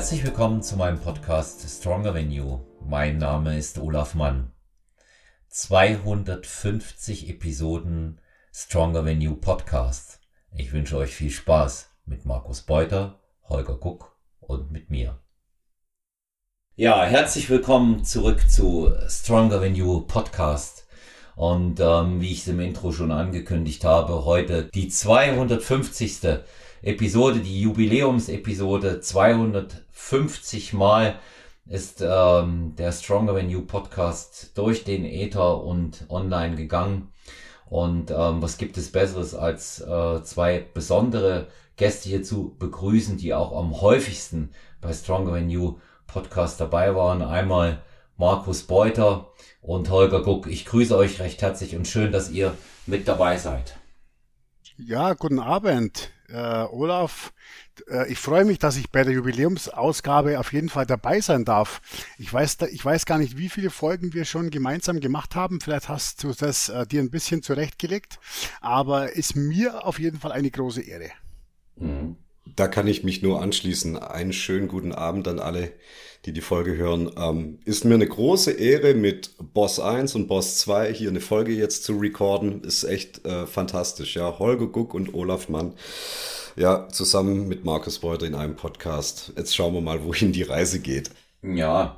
[0.00, 2.60] Herzlich willkommen zu meinem Podcast Stronger Than You.
[2.80, 4.50] Mein Name ist Olaf Mann.
[5.50, 8.18] 250 Episoden
[8.50, 10.20] Stronger Than You Podcast.
[10.56, 15.18] Ich wünsche euch viel Spaß mit Markus Beuter, Holger Guck und mit mir.
[16.76, 20.86] Ja, herzlich willkommen zurück zu Stronger Than You Podcast.
[21.36, 26.40] Und ähm, wie ich es im Intro schon angekündigt habe, heute die 250.
[26.82, 31.18] Episode, die Jubiläumsepisode 250 Mal
[31.66, 37.12] ist ähm, der Stronger Than You Podcast durch den Äther und online gegangen.
[37.66, 43.34] Und ähm, was gibt es Besseres als äh, zwei besondere Gäste hier zu begrüßen, die
[43.34, 47.20] auch am häufigsten bei Stronger Than You Podcast dabei waren.
[47.20, 47.82] Einmal
[48.16, 50.46] Markus Beuter und Holger Guck.
[50.46, 53.76] Ich grüße euch recht herzlich und schön, dass ihr mit dabei seid.
[54.78, 57.32] Ja, guten Abend, äh, Olaf.
[57.88, 61.80] Äh, ich freue mich, dass ich bei der Jubiläumsausgabe auf jeden Fall dabei sein darf.
[62.18, 65.60] Ich weiß, ich weiß gar nicht, wie viele Folgen wir schon gemeinsam gemacht haben.
[65.60, 68.18] Vielleicht hast du das äh, dir ein bisschen zurechtgelegt,
[68.60, 71.10] aber ist mir auf jeden Fall eine große Ehre.
[71.76, 72.16] Mhm.
[72.46, 73.96] Da kann ich mich nur anschließen.
[73.98, 75.72] Einen schönen guten Abend an alle,
[76.24, 77.10] die die Folge hören.
[77.16, 81.52] Ähm, ist mir eine große Ehre, mit Boss 1 und Boss 2 hier eine Folge
[81.52, 82.62] jetzt zu recorden.
[82.64, 84.16] Ist echt äh, fantastisch.
[84.16, 85.74] Ja, Holger Guck und Olaf Mann.
[86.56, 89.32] Ja, zusammen mit Markus Beuter in einem Podcast.
[89.36, 91.10] Jetzt schauen wir mal, wohin die Reise geht.
[91.42, 91.96] Ja,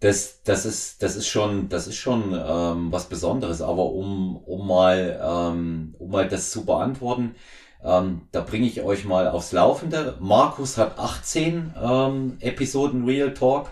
[0.00, 3.60] das, das ist, das ist schon, das ist schon ähm, was Besonderes.
[3.60, 7.34] Aber um, um mal, ähm, um mal das zu beantworten,
[7.84, 10.16] ähm, da bringe ich euch mal aufs Laufende.
[10.20, 13.70] Markus hat 18 ähm, Episoden Real Talk.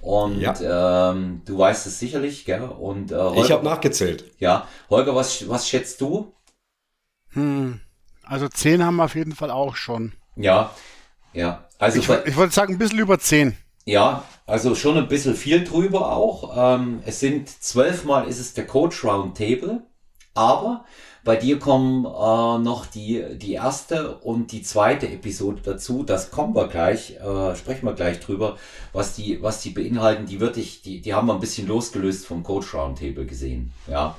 [0.00, 1.10] Und ja.
[1.10, 2.62] ähm, du weißt es sicherlich, gell?
[2.62, 4.24] Und, äh, Holger, ich habe nachgezählt.
[4.38, 6.32] Ja, Holger, was, was schätzt du?
[7.30, 7.80] Hm,
[8.22, 10.12] also 10 haben wir auf jeden Fall auch schon.
[10.36, 10.70] Ja,
[11.32, 11.64] ja.
[11.78, 13.56] Also ich, ich wollte sagen, ein bisschen über 10.
[13.84, 16.76] Ja, also schon ein bisschen viel drüber auch.
[16.76, 19.86] Ähm, es sind zwölfmal ist es der Coach Roundtable,
[20.34, 20.84] aber
[21.26, 26.04] bei dir kommen äh, noch die, die erste und die zweite Episode dazu.
[26.04, 28.56] Das kommen wir gleich, äh, sprechen wir gleich drüber,
[28.92, 30.26] was die, was die beinhalten.
[30.26, 33.72] Die würde ich, die, die haben wir ein bisschen losgelöst vom Coach Roundtable gesehen.
[33.90, 34.16] Ja.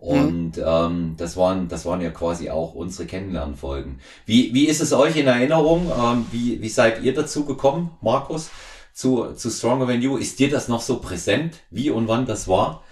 [0.00, 0.64] Und mhm.
[0.64, 3.98] ähm, das waren, das waren ja quasi auch unsere Kennenlernfolgen.
[4.26, 5.90] Wie, wie ist es euch in Erinnerung?
[5.90, 8.50] Ähm, wie, wie seid ihr dazu gekommen, Markus,
[8.92, 10.18] zu, zu Stronger Than You?
[10.18, 12.82] Ist dir das noch so präsent, wie und wann das war?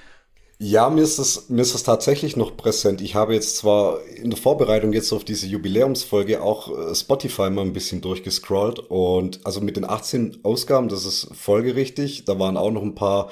[0.61, 3.01] Ja, mir ist es mir ist es tatsächlich noch präsent.
[3.01, 7.63] Ich habe jetzt zwar in der Vorbereitung jetzt auf diese Jubiläumsfolge auch äh, Spotify mal
[7.63, 12.25] ein bisschen durchgescrollt und also mit den 18 Ausgaben, das ist folgerichtig.
[12.25, 13.31] Da waren auch noch ein paar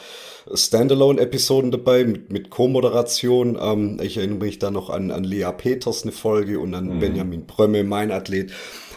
[0.55, 3.59] Standalone-Episoden dabei mit, mit Co-Moderation.
[3.61, 7.01] Ähm, ich erinnere mich da noch an, an Lea Peters eine Folge und an mhm.
[7.01, 8.53] Benjamin Prömme, mein Athlet.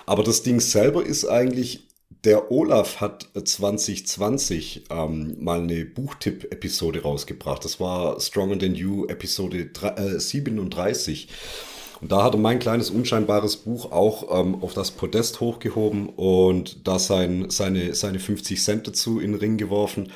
[0.05, 1.88] Aber das Ding selber ist eigentlich
[2.23, 7.63] der Olaf hat 2020 ähm, mal eine Buchtipp-Episode rausgebracht.
[7.63, 11.29] Das war Stronger Than You Episode 3, äh, 37.
[12.01, 16.87] Und da hat er mein kleines unscheinbares Buch auch ähm, auf das Podest hochgehoben und
[16.87, 20.11] da sein, seine, seine 50 Cent dazu in den Ring geworfen.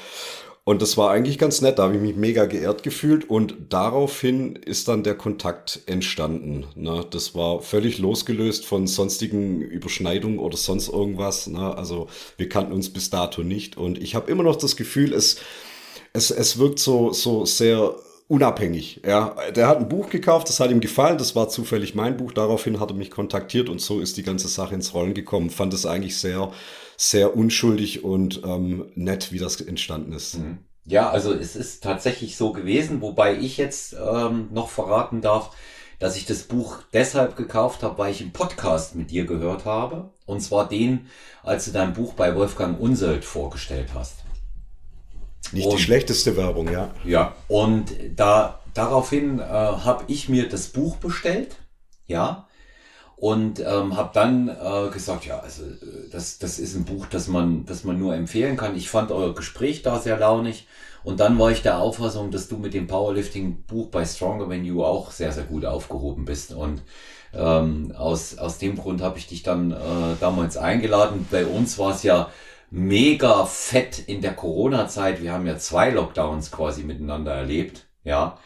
[0.66, 4.56] Und das war eigentlich ganz nett, da habe ich mich mega geehrt gefühlt und daraufhin
[4.56, 6.66] ist dann der Kontakt entstanden.
[6.76, 7.06] Ne?
[7.10, 11.48] Das war völlig losgelöst von sonstigen Überschneidungen oder sonst irgendwas.
[11.48, 11.76] Ne?
[11.76, 12.08] Also
[12.38, 15.36] wir kannten uns bis dato nicht und ich habe immer noch das Gefühl, es,
[16.14, 17.96] es, es wirkt so, so sehr
[18.30, 19.02] unabhängig.
[19.06, 22.32] Ja, der hat ein Buch gekauft, das hat ihm gefallen, das war zufällig mein Buch.
[22.32, 25.50] Daraufhin hat er mich kontaktiert und so ist die ganze Sache ins Rollen gekommen.
[25.50, 26.54] Fand es eigentlich sehr
[27.10, 30.38] sehr unschuldig und ähm, nett, wie das entstanden ist.
[30.38, 30.60] Mhm.
[30.86, 35.56] Ja, also es ist tatsächlich so gewesen, wobei ich jetzt ähm, noch verraten darf,
[36.00, 40.12] dass ich das Buch deshalb gekauft habe, weil ich einen Podcast mit dir gehört habe.
[40.26, 41.08] Und zwar den,
[41.44, 44.18] als du dein Buch bei Wolfgang Unselt vorgestellt hast.
[45.52, 46.94] Nicht und, die schlechteste Werbung, ja.
[47.06, 51.58] Ja, und da daraufhin äh, habe ich mir das Buch bestellt,
[52.08, 52.48] ja,
[53.24, 57.30] und ähm, habe dann äh, gesagt, ja, also äh, das, das ist ein Buch, das
[57.30, 58.76] man, das man nur empfehlen kann.
[58.76, 60.68] Ich fand euer Gespräch da sehr launig
[61.06, 64.84] und dann war ich der Auffassung, dass du mit dem Powerlifting-Buch bei Stronger Than You
[64.84, 66.82] auch sehr, sehr gut aufgehoben bist und
[67.34, 69.76] ähm, aus, aus dem Grund habe ich dich dann äh,
[70.20, 71.26] damals eingeladen.
[71.32, 72.30] Bei uns war es ja
[72.72, 75.22] mega fett in der Corona-Zeit.
[75.22, 78.38] Wir haben ja zwei Lockdowns quasi miteinander erlebt, ja.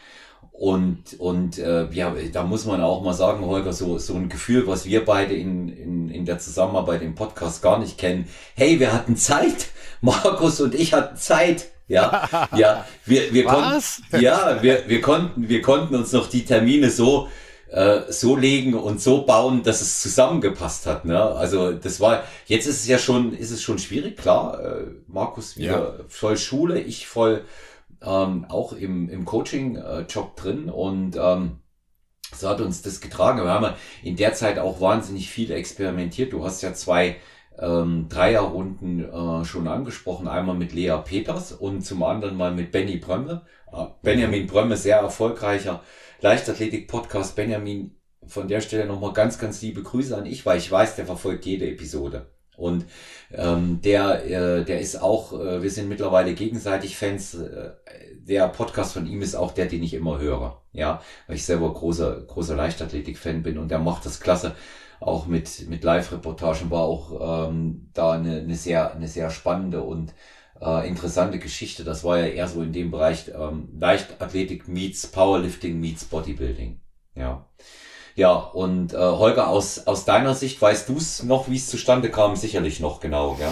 [0.58, 4.66] Und, und äh, ja, da muss man auch mal sagen, Holger, so, so ein Gefühl,
[4.66, 8.26] was wir beide in, in, in der Zusammenarbeit im Podcast gar nicht kennen.
[8.56, 9.68] Hey, wir hatten Zeit.
[10.00, 11.68] Markus und ich hatten Zeit.
[11.86, 14.02] Ja, ja, wir, wir was?
[14.10, 17.28] konnten, ja, wir, wir konnten, wir konnten uns noch die Termine so
[17.70, 21.04] äh, so legen und so bauen, dass es zusammengepasst hat.
[21.04, 21.22] Ne?
[21.22, 24.58] Also das war, jetzt ist es ja schon, ist es schon schwierig, klar.
[24.60, 26.04] Äh, Markus wieder ja.
[26.08, 27.44] voll Schule, ich voll
[28.02, 31.58] ähm, auch im, im Coaching-Job drin und ähm,
[32.34, 33.42] so hat uns das getragen.
[33.42, 36.32] Wir haben in der Zeit auch wahnsinnig viel experimentiert.
[36.32, 37.16] Du hast ja zwei
[37.58, 40.28] ähm, Dreierrunden äh, schon angesprochen.
[40.28, 43.46] Einmal mit Lea Peters und zum anderen mal mit Benny Brömme.
[43.72, 45.82] Äh, Benjamin Brömme, sehr erfolgreicher
[46.20, 47.34] Leichtathletik-Podcast.
[47.34, 47.96] Benjamin,
[48.26, 51.46] von der Stelle nochmal ganz, ganz liebe Grüße an ich, weil ich weiß, der verfolgt
[51.46, 52.26] jede Episode.
[52.58, 52.86] Und
[53.32, 57.34] ähm, der, äh, der ist auch, äh, wir sind mittlerweile gegenseitig Fans.
[57.34, 57.70] Äh,
[58.28, 60.60] der Podcast von ihm ist auch der, den ich immer höre.
[60.72, 64.54] Ja, weil ich selber großer, großer Leichtathletik-Fan bin und der macht das klasse.
[65.00, 70.12] Auch mit, mit Live-Reportagen war auch ähm, da eine, eine, sehr, eine sehr spannende und
[70.60, 71.84] äh, interessante Geschichte.
[71.84, 76.80] Das war ja eher so in dem Bereich ähm, Leichtathletik meets Powerlifting meets Bodybuilding.
[77.14, 77.46] Ja.
[78.18, 82.10] Ja, und äh, Holger, aus, aus deiner Sicht, weißt du es noch, wie es zustande
[82.10, 82.34] kam?
[82.34, 83.48] Sicherlich noch genau, ja.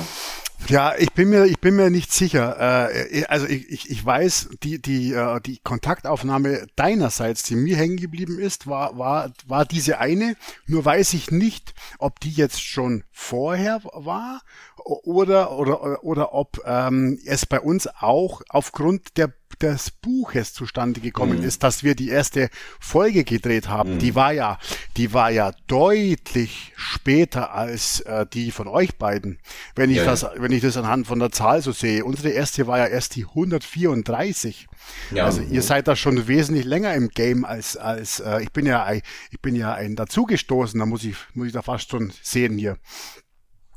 [0.68, 2.90] Ja, ich bin mir, ich bin mir nicht sicher.
[2.90, 7.98] Äh, also ich, ich, ich weiß, die, die, äh, die Kontaktaufnahme deinerseits, die mir hängen
[7.98, 10.34] geblieben ist, war, war, war diese eine.
[10.66, 14.40] Nur weiß ich nicht, ob die jetzt schon vorher war
[14.86, 21.38] oder, oder, oder ob ähm, es bei uns auch aufgrund der des Buches zustande gekommen
[21.38, 21.44] mhm.
[21.44, 23.94] ist, dass wir die erste Folge gedreht haben.
[23.94, 23.98] Mhm.
[24.00, 24.58] Die war ja,
[24.96, 29.38] die war ja deutlich später als äh, die von euch beiden.
[29.74, 32.04] Wenn ich ja, das, wenn ich das anhand von der Zahl so sehe.
[32.04, 34.66] Unsere erste war ja erst die 134.
[35.12, 38.66] Ja, also ihr seid da schon wesentlich länger im Game als als äh, ich bin
[38.66, 40.78] ja ich bin ja ein dazugestoßen.
[40.78, 42.76] Da muss ich muss ich da fast schon sehen hier.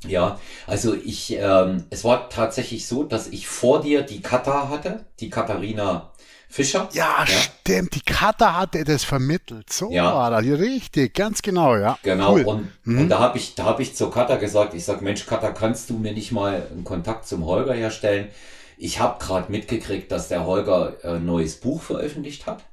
[0.08, 5.06] Ja, also ich, ähm, es war tatsächlich so, dass ich vor dir die Kata hatte,
[5.20, 6.14] die Katharina
[6.52, 6.90] Fischer.
[6.94, 9.72] Ja, ja, stimmt, die Kata hatte das vermittelt.
[9.72, 10.12] So ja.
[10.12, 12.00] war das, richtig, ganz genau, ja.
[12.02, 12.44] Genau, cool.
[12.44, 13.02] und, mhm.
[13.02, 15.92] und da habe ich, da habe ich zur Kata gesagt, ich sag, Mensch, Kata, kannst
[15.92, 18.30] du mir nicht mal einen Kontakt zum Holger herstellen?
[18.78, 22.64] Ich habe gerade mitgekriegt, dass der Holger ein äh, neues Buch veröffentlicht hat.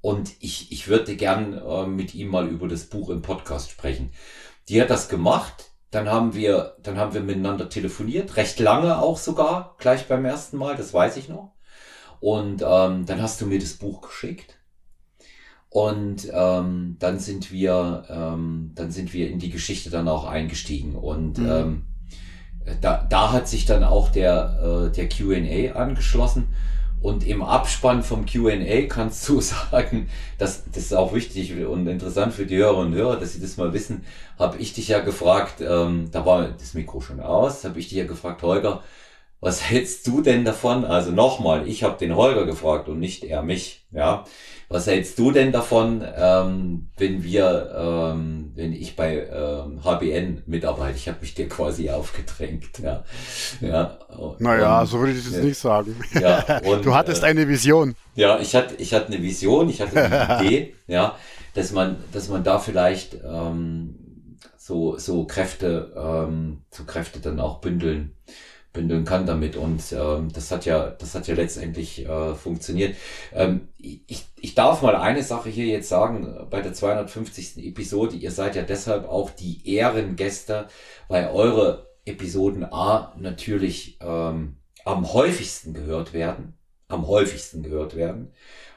[0.00, 4.12] Und ich, ich würde gern äh, mit ihm mal über das Buch im Podcast sprechen.
[4.68, 9.16] Die hat das gemacht dann haben wir, dann haben wir miteinander telefoniert, recht lange auch
[9.16, 11.52] sogar, gleich beim ersten Mal, das weiß ich noch.
[12.20, 14.58] Und ähm, dann hast du mir das Buch geschickt.
[15.68, 20.96] Und ähm, dann sind wir, ähm, dann sind wir in die Geschichte dann auch eingestiegen.
[20.96, 21.50] Und mhm.
[21.50, 21.82] ähm,
[22.80, 26.48] da, da hat sich dann auch der, äh, der QA angeschlossen.
[27.04, 30.08] Und im Abspann vom QA kannst du sagen,
[30.38, 33.58] dass das ist auch wichtig und interessant für die Hörer und Hörer, dass sie das
[33.58, 34.06] mal wissen,
[34.38, 37.98] habe ich dich ja gefragt, ähm, da war das Mikro schon aus, habe ich dich
[37.98, 38.82] ja gefragt, Holger,
[39.40, 40.86] was hältst du denn davon?
[40.86, 43.84] Also nochmal, ich habe den Holger gefragt und nicht er mich.
[43.90, 44.24] Ja,
[44.74, 50.96] was hältst du denn davon, ähm, wenn wir, ähm, wenn ich bei ähm, HBN mitarbeite?
[50.96, 52.80] Ich habe mich dir quasi aufgedrängt.
[52.82, 53.04] Ja,
[53.60, 53.96] ja.
[54.40, 55.94] Naja, und, so würde ich das ja, nicht sagen.
[56.20, 57.94] Ja, und, du hattest äh, eine Vision.
[58.16, 61.14] Ja, ich hatte, ich hatte eine Vision, ich hatte eine Idee, ja,
[61.54, 63.94] dass man, dass man da vielleicht ähm,
[64.56, 68.13] so so Kräfte, ähm, so Kräfte dann auch bündeln
[68.74, 69.56] bündeln kann damit.
[69.56, 72.96] Und ähm, das hat ja, das hat ja letztendlich äh, funktioniert.
[73.32, 77.64] Ähm, ich, ich darf mal eine Sache hier jetzt sagen bei der 250.
[77.66, 78.16] Episode.
[78.16, 80.66] Ihr seid ja deshalb auch die Ehrengäste,
[81.08, 86.58] weil eure Episoden A natürlich ähm, am häufigsten gehört werden.
[86.88, 88.32] Am häufigsten gehört werden.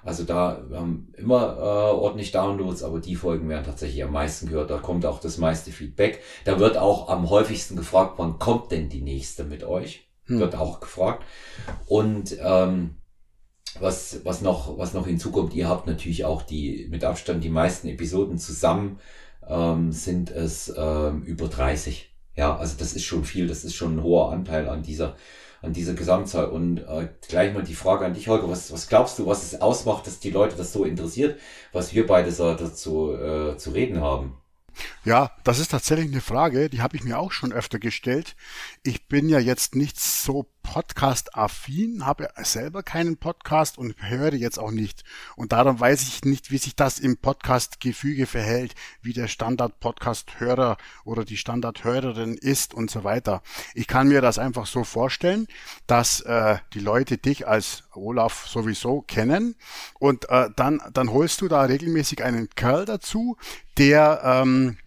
[0.07, 1.61] Also da, wir haben immer äh,
[1.93, 4.69] ordentlich Downloads, aber die Folgen werden tatsächlich am meisten gehört.
[4.69, 6.21] Da kommt auch das meiste Feedback.
[6.45, 10.07] Da wird auch am häufigsten gefragt, wann kommt denn die nächste mit euch?
[10.27, 10.39] Hm.
[10.39, 11.25] Wird auch gefragt.
[11.87, 12.95] Und ähm,
[13.81, 17.89] was, was, noch, was noch hinzukommt, ihr habt natürlich auch die mit Abstand die meisten
[17.89, 19.01] Episoden zusammen,
[19.45, 22.15] ähm, sind es ähm, über 30.
[22.37, 25.17] Ja, also das ist schon viel, das ist schon ein hoher Anteil an dieser
[25.61, 26.47] an dieser Gesamtzahl.
[26.47, 29.61] Und äh, gleich mal die Frage an dich, Holger, was, was glaubst du, was es
[29.61, 31.39] ausmacht, dass die Leute das so interessiert,
[31.71, 34.37] was wir beide so dazu äh, zu reden haben?
[35.03, 38.35] Ja, das ist tatsächlich eine Frage, die habe ich mir auch schon öfter gestellt.
[38.83, 44.71] Ich bin ja jetzt nicht so Podcast-affin, habe selber keinen Podcast und höre jetzt auch
[44.71, 45.05] nicht.
[45.37, 51.23] Und darum weiß ich nicht, wie sich das im Podcast-Gefüge verhält, wie der Standard-Podcast-Hörer oder
[51.23, 53.41] die Standard-Hörerin ist und so weiter.
[53.75, 55.47] Ich kann mir das einfach so vorstellen,
[55.87, 59.55] dass äh, die Leute dich als Olaf sowieso kennen
[59.99, 63.37] und äh, dann, dann holst du da regelmäßig einen Kerl dazu,
[63.77, 64.77] der ähm,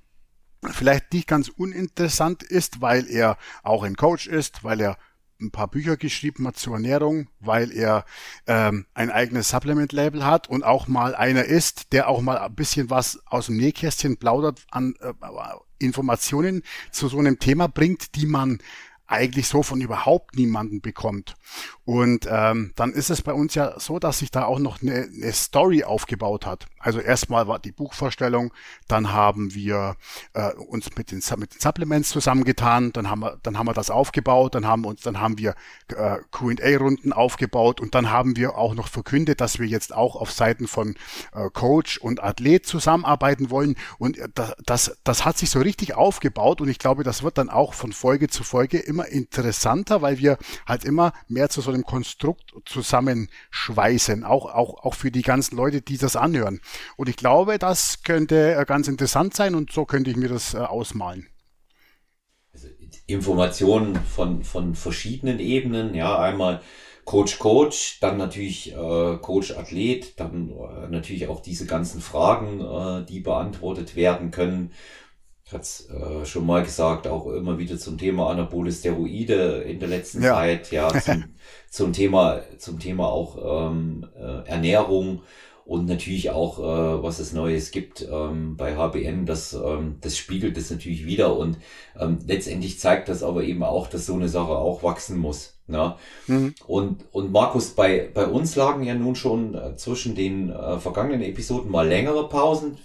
[0.71, 4.97] vielleicht nicht ganz uninteressant ist, weil er auch ein Coach ist, weil er
[5.41, 8.05] ein paar Bücher geschrieben hat zur Ernährung, weil er
[8.47, 12.91] ähm, ein eigenes Supplement-Label hat und auch mal einer ist, der auch mal ein bisschen
[12.91, 15.13] was aus dem Nähkästchen plaudert an äh,
[15.79, 18.59] Informationen zu so einem Thema bringt, die man
[19.07, 21.35] eigentlich so von überhaupt niemanden bekommt.
[21.85, 25.09] Und ähm, dann ist es bei uns ja so, dass sich da auch noch eine,
[25.13, 26.67] eine Story aufgebaut hat.
[26.81, 28.55] Also erstmal war die Buchvorstellung,
[28.89, 29.97] dann haben wir
[30.33, 33.91] äh, uns mit den, mit den Supplements zusammengetan, dann haben wir, dann haben wir das
[33.91, 35.55] aufgebaut, dann haben uns, dann haben wir
[35.89, 40.33] äh, Q&A-Runden aufgebaut und dann haben wir auch noch verkündet, dass wir jetzt auch auf
[40.33, 40.97] Seiten von
[41.35, 43.77] äh, Coach und Athlet zusammenarbeiten wollen.
[43.99, 47.37] Und äh, das, das, das hat sich so richtig aufgebaut und ich glaube, das wird
[47.37, 51.71] dann auch von Folge zu Folge immer interessanter, weil wir halt immer mehr zu so
[51.71, 56.61] einem Konstrukt zusammenschweißen, auch, auch, auch für die ganzen Leute, die das anhören.
[56.97, 60.55] Und ich glaube, das könnte äh, ganz interessant sein und so könnte ich mir das
[60.55, 61.27] äh, ausmalen.
[62.53, 62.69] Also
[63.07, 66.61] Informationen von, von verschiedenen Ebenen, ja, einmal
[67.05, 73.05] Coach Coach, dann natürlich äh, Coach Athlet, dann äh, natürlich auch diese ganzen Fragen, äh,
[73.05, 74.73] die beantwortet werden können.
[75.45, 79.81] Ich hatte es äh, schon mal gesagt, auch immer wieder zum Thema Anabole Steroide in
[79.81, 80.35] der letzten ja.
[80.35, 81.25] Zeit, ja, zum,
[81.71, 85.23] zum Thema, zum Thema auch ähm, äh, Ernährung
[85.65, 90.57] und natürlich auch, äh, was es Neues gibt ähm, bei HBN, das, ähm, das spiegelt
[90.57, 91.59] das natürlich wieder und
[91.99, 95.59] ähm, letztendlich zeigt das aber eben auch, dass so eine Sache auch wachsen muss.
[95.67, 95.95] Ne?
[96.27, 96.55] Mhm.
[96.67, 101.23] Und, und Markus, bei, bei uns lagen ja nun schon äh, zwischen den äh, vergangenen
[101.23, 102.77] Episoden mal längere Pausen,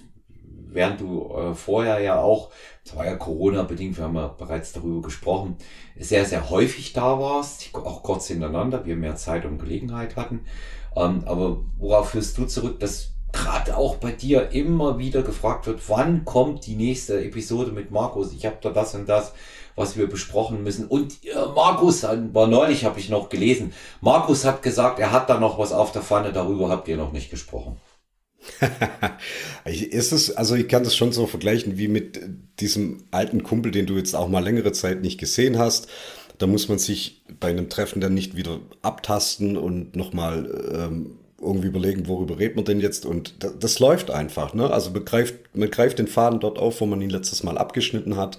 [0.76, 2.52] während du äh, vorher ja auch,
[2.84, 5.58] das war ja Corona-bedingt, wir haben ja bereits darüber gesprochen,
[5.98, 10.42] sehr, sehr häufig da warst, auch kurz hintereinander, wir mehr Zeit und Gelegenheit hatten.
[10.96, 15.90] Ähm, aber worauf führst du zurück, dass gerade auch bei dir immer wieder gefragt wird,
[15.90, 18.32] wann kommt die nächste Episode mit Markus?
[18.34, 19.34] Ich habe da das und das,
[19.76, 20.88] was wir besprochen müssen.
[20.88, 25.40] Und äh, Markus, war neulich, habe ich noch gelesen, Markus hat gesagt, er hat da
[25.40, 27.78] noch was auf der Pfanne, darüber habt ihr noch nicht gesprochen.
[29.66, 32.20] ist es, also ich kann das schon so vergleichen wie mit
[32.60, 35.88] diesem alten Kumpel, den du jetzt auch mal längere Zeit nicht gesehen hast.
[36.38, 41.68] Da muss man sich bei einem Treffen dann nicht wieder abtasten und nochmal ähm, irgendwie
[41.68, 43.06] überlegen, worüber redet man denn jetzt?
[43.06, 44.54] Und das, das läuft einfach.
[44.54, 44.70] Ne?
[44.70, 48.18] Also man greift, man greift den Faden dort auf, wo man ihn letztes Mal abgeschnitten
[48.18, 48.38] hat.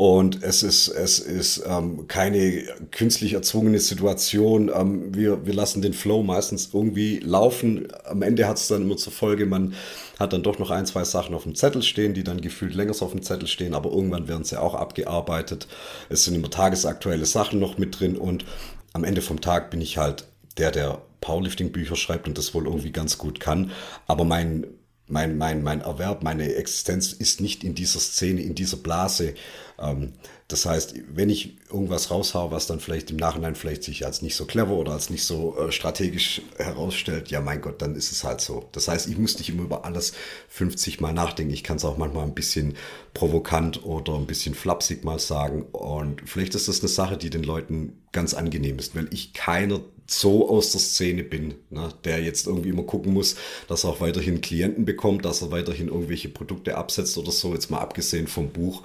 [0.00, 2.62] Und es ist, es ist ähm, keine
[2.92, 4.70] künstlich erzwungene Situation.
[4.72, 7.88] Ähm, wir, wir lassen den Flow meistens irgendwie laufen.
[8.04, 9.74] Am Ende hat es dann immer zur Folge, man
[10.20, 12.94] hat dann doch noch ein, zwei Sachen auf dem Zettel stehen, die dann gefühlt länger
[13.00, 15.66] auf dem Zettel stehen, aber irgendwann werden sie auch abgearbeitet.
[16.08, 18.44] Es sind immer tagesaktuelle Sachen noch mit drin und
[18.92, 20.28] am Ende vom Tag bin ich halt
[20.58, 23.72] der, der Powerlifting-Bücher schreibt und das wohl irgendwie ganz gut kann.
[24.06, 24.64] Aber mein,
[25.08, 29.34] mein, mein, mein Erwerb, meine Existenz ist nicht in dieser Szene, in dieser Blase.
[29.78, 30.12] Ähm,
[30.48, 34.34] das heißt, wenn ich irgendwas raushaue, was dann vielleicht im Nachhinein vielleicht sich als nicht
[34.34, 38.24] so clever oder als nicht so äh, strategisch herausstellt, ja mein Gott, dann ist es
[38.24, 38.68] halt so.
[38.72, 40.14] Das heißt, ich muss nicht immer über alles
[40.48, 41.52] 50 Mal nachdenken.
[41.52, 42.76] Ich kann es auch manchmal ein bisschen
[43.12, 45.62] provokant oder ein bisschen flapsig mal sagen.
[45.72, 49.80] Und vielleicht ist das eine Sache, die den Leuten ganz angenehm ist, weil ich keiner
[50.10, 53.36] so aus der Szene bin, ne, der jetzt irgendwie immer gucken muss,
[53.68, 57.70] dass er auch weiterhin Klienten bekommt, dass er weiterhin irgendwelche Produkte absetzt oder so, jetzt
[57.70, 58.82] mal abgesehen vom Buch.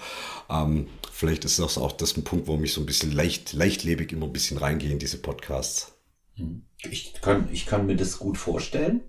[0.50, 4.12] Ähm, vielleicht ist das auch das ein Punkt, wo mich so ein bisschen leicht, leichtlebig
[4.12, 5.94] immer ein bisschen reingehe in diese Podcasts.
[6.36, 6.64] Hm.
[6.90, 9.02] Ich kann, ich kann mir das gut vorstellen.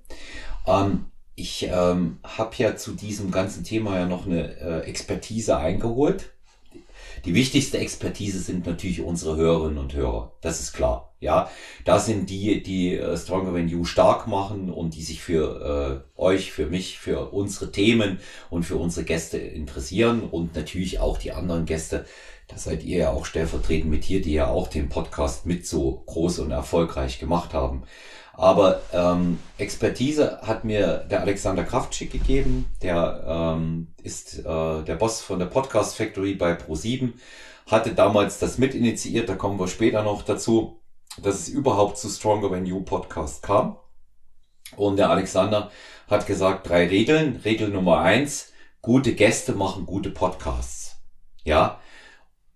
[0.66, 6.34] Ähm, ich ähm, habe ja zu diesem ganzen Thema ja noch eine äh, Expertise eingeholt.
[7.25, 10.33] Die wichtigste Expertise sind natürlich unsere Hörerinnen und Hörer.
[10.43, 11.14] Das ist klar.
[11.21, 11.49] Ja,
[11.87, 16.21] das sind die, die äh, Stronger Than You stark machen und die sich für äh,
[16.21, 18.19] euch, für mich, für unsere Themen
[18.50, 22.04] und für unsere Gäste interessieren und natürlich auch die anderen Gäste.
[22.49, 26.02] Da seid ihr ja auch stellvertretend mit hier, die ja auch den Podcast mit so
[26.04, 27.85] groß und erfolgreich gemacht haben.
[28.37, 32.66] Aber ähm, Expertise hat mir der Alexander Kraftschick gegeben.
[32.83, 34.49] Der ähm, ist äh,
[34.85, 37.12] der Boss von der Podcast Factory bei Pro7.
[37.67, 40.81] Hatte damals das mit initiiert, da kommen wir später noch dazu
[41.19, 43.76] dass es überhaupt zu Stronger Than You Podcast kam.
[44.76, 45.71] Und der Alexander
[46.09, 47.41] hat gesagt, drei Regeln.
[47.45, 50.97] Regel Nummer eins, gute Gäste machen gute Podcasts.
[51.45, 51.81] Ja.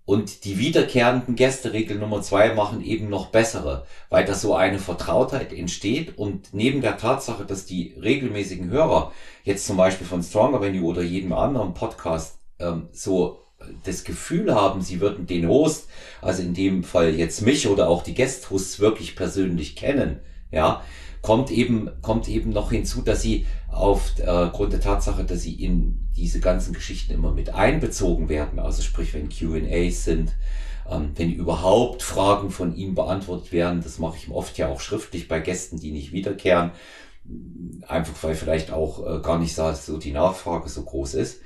[0.09, 4.79] Und die wiederkehrenden Gäste, Regel Nummer zwei, machen eben noch bessere, weil da so eine
[4.79, 6.17] Vertrautheit entsteht.
[6.17, 9.13] Und neben der Tatsache, dass die regelmäßigen Hörer
[9.45, 13.41] jetzt zum Beispiel von Stronger You oder jedem anderen Podcast ähm, so
[13.85, 15.91] das Gefühl haben, sie würden den Host,
[16.23, 20.83] also in dem Fall jetzt mich oder auch die Guest-Hosts wirklich persönlich kennen, ja,
[21.23, 26.09] kommt eben, kommt eben noch hinzu, dass sie aufgrund äh, der Tatsache, dass sie in
[26.17, 30.33] diese ganzen Geschichten immer mit einbezogen werden, also sprich, wenn Q&As sind,
[30.91, 35.29] Ähm, wenn überhaupt Fragen von ihm beantwortet werden, das mache ich oft ja auch schriftlich
[35.29, 36.71] bei Gästen, die nicht wiederkehren,
[37.87, 41.41] einfach weil vielleicht auch äh, gar nicht so die Nachfrage so groß ist.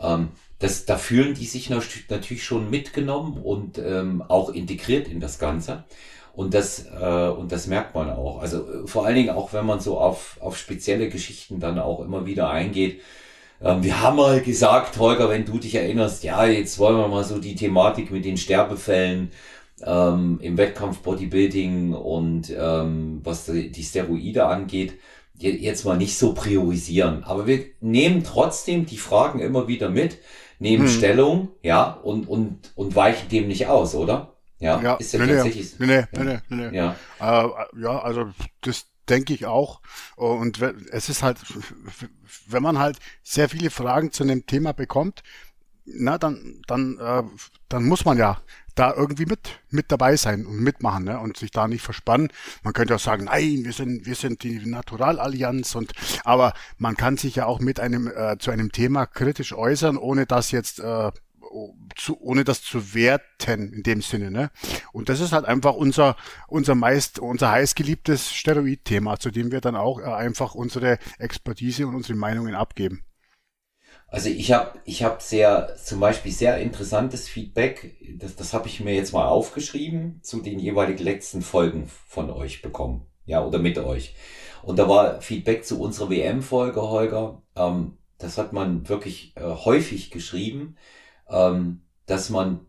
[0.00, 0.28] Ähm,
[0.58, 5.84] das, da fühlen die sich natürlich schon mitgenommen und ähm, auch integriert in das Ganze.
[6.34, 8.40] Und das, äh, und das merkt man auch.
[8.40, 12.00] Also äh, vor allen Dingen auch, wenn man so auf, auf spezielle Geschichten dann auch
[12.00, 13.00] immer wieder eingeht.
[13.62, 17.24] Ähm, wir haben mal gesagt, Holger, wenn du dich erinnerst, ja, jetzt wollen wir mal
[17.24, 19.30] so die Thematik mit den Sterbefällen
[19.84, 24.94] ähm, im Wettkampf Bodybuilding und ähm, was die Steroide angeht,
[25.38, 27.24] jetzt mal nicht so priorisieren.
[27.24, 30.18] Aber wir nehmen trotzdem die Fragen immer wieder mit,
[30.58, 30.92] nehmen hm.
[30.92, 34.31] Stellung, ja, und, und, und weichen dem nicht aus, oder?
[34.62, 35.78] Ja, ja ist ja nee, tatsächlich.
[35.78, 36.76] Nee, nee, nee, nee, nee.
[36.76, 36.96] Ja.
[37.20, 37.48] Äh,
[37.80, 39.80] ja, also das denke ich auch.
[40.16, 41.38] Und es ist halt,
[42.46, 45.22] wenn man halt sehr viele Fragen zu einem Thema bekommt,
[45.84, 47.24] na, dann, dann, äh,
[47.68, 48.40] dann muss man ja
[48.76, 51.18] da irgendwie mit, mit dabei sein und mitmachen ne?
[51.18, 52.28] und sich da nicht verspannen.
[52.62, 55.92] Man könnte auch sagen, nein, wir sind, wir sind die Naturalallianz und
[56.24, 60.24] aber man kann sich ja auch mit einem äh, zu einem Thema kritisch äußern, ohne
[60.24, 61.10] dass jetzt äh,
[61.96, 64.30] zu, ohne das zu werten in dem Sinne.
[64.30, 64.50] Ne?
[64.92, 66.16] Und das ist halt einfach unser,
[66.48, 71.94] unser meist, unser heißgeliebtes Steroid-Thema, zu dem wir dann auch äh, einfach unsere Expertise und
[71.94, 73.04] unsere Meinungen abgeben.
[74.08, 78.80] Also ich habe ich hab sehr, zum Beispiel sehr interessantes Feedback, das, das habe ich
[78.80, 83.06] mir jetzt mal aufgeschrieben, zu den jeweiligen letzten Folgen von euch bekommen.
[83.24, 84.14] Ja, oder mit euch.
[84.62, 87.42] Und da war Feedback zu unserer WM-Folge, Holger.
[87.56, 90.76] Ähm, das hat man wirklich äh, häufig geschrieben
[91.32, 92.66] ähm, dass man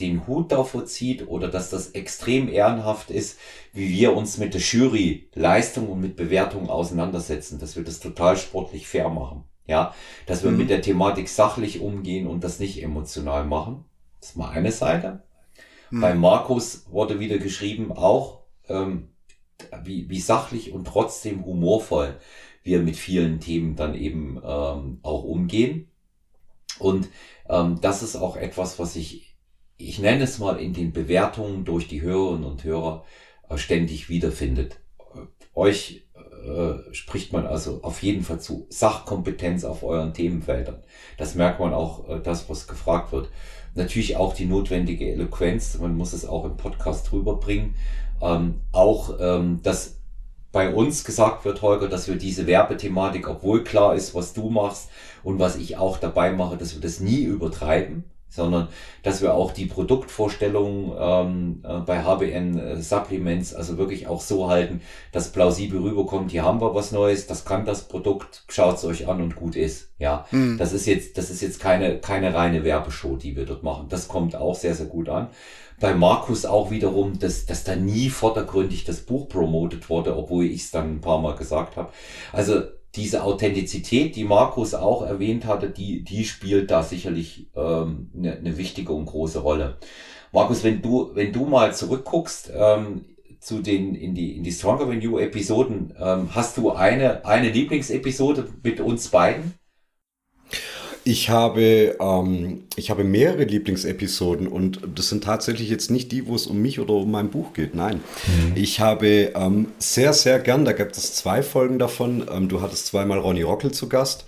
[0.00, 3.38] den Hut davor zieht oder dass das extrem ehrenhaft ist,
[3.72, 8.36] wie wir uns mit der Jury Leistung und mit Bewertung auseinandersetzen, dass wir das total
[8.36, 9.44] sportlich fair machen.
[9.66, 9.94] Ja,
[10.26, 10.58] dass wir mhm.
[10.58, 13.84] mit der Thematik sachlich umgehen und das nicht emotional machen.
[14.20, 15.24] Das ist mal eine Seite.
[15.90, 16.00] Mhm.
[16.00, 19.08] Bei Markus wurde wieder geschrieben, auch ähm,
[19.82, 22.16] wie, wie sachlich und trotzdem humorvoll
[22.62, 25.88] wir mit vielen Themen dann eben ähm, auch umgehen.
[26.78, 27.08] Und
[27.48, 29.36] ähm, das ist auch etwas, was ich,
[29.76, 33.04] ich nenne es mal in den Bewertungen durch die Hörerinnen und Hörer
[33.48, 34.80] äh, ständig wiederfindet.
[35.14, 35.20] Äh,
[35.54, 36.06] euch
[36.46, 40.82] äh, spricht man also auf jeden Fall zu Sachkompetenz auf euren Themenfeldern.
[41.18, 43.30] Das merkt man auch, äh, das, was gefragt wird.
[43.74, 47.74] Natürlich auch die notwendige Eloquenz, man muss es auch im Podcast rüberbringen.
[48.22, 49.95] Ähm, auch ähm, das
[50.56, 54.88] bei uns gesagt wird, Holger, dass wir diese Werbethematik, obwohl klar ist, was du machst
[55.22, 58.68] und was ich auch dabei mache, dass wir das nie übertreiben, sondern
[59.02, 64.48] dass wir auch die Produktvorstellungen ähm, äh, bei HBN äh, Supplements also wirklich auch so
[64.48, 64.80] halten,
[65.12, 69.20] dass plausibel rüberkommt, hier haben wir was Neues, das kann das Produkt, schaut's euch an
[69.20, 69.90] und gut ist.
[69.98, 70.56] Ja, mhm.
[70.56, 73.90] das ist jetzt, das ist jetzt keine, keine reine Werbeshow, die wir dort machen.
[73.90, 75.28] Das kommt auch sehr, sehr gut an
[75.80, 80.62] bei Markus auch wiederum, dass, dass da nie vordergründig das Buch promotet wurde, obwohl ich
[80.62, 81.92] es dann ein paar Mal gesagt habe.
[82.32, 82.62] Also
[82.94, 88.56] diese Authentizität, die Markus auch erwähnt hatte, die, die spielt da sicherlich ähm, eine, eine
[88.56, 89.76] wichtige und große Rolle.
[90.32, 93.04] Markus, wenn du, wenn du mal zurückguckst ähm,
[93.38, 97.50] zu den in die in die Stronger Than You Episoden, ähm, hast du eine eine
[97.50, 99.54] Lieblingsepisode mit uns beiden?
[101.08, 106.34] Ich habe, ähm, ich habe mehrere Lieblingsepisoden und das sind tatsächlich jetzt nicht die, wo
[106.34, 107.76] es um mich oder um mein Buch geht.
[107.76, 108.54] Nein, mhm.
[108.56, 112.26] ich habe ähm, sehr, sehr gern, da gibt es zwei Folgen davon.
[112.28, 114.24] Ähm, du hattest zweimal Ronny Rockel zu Gast.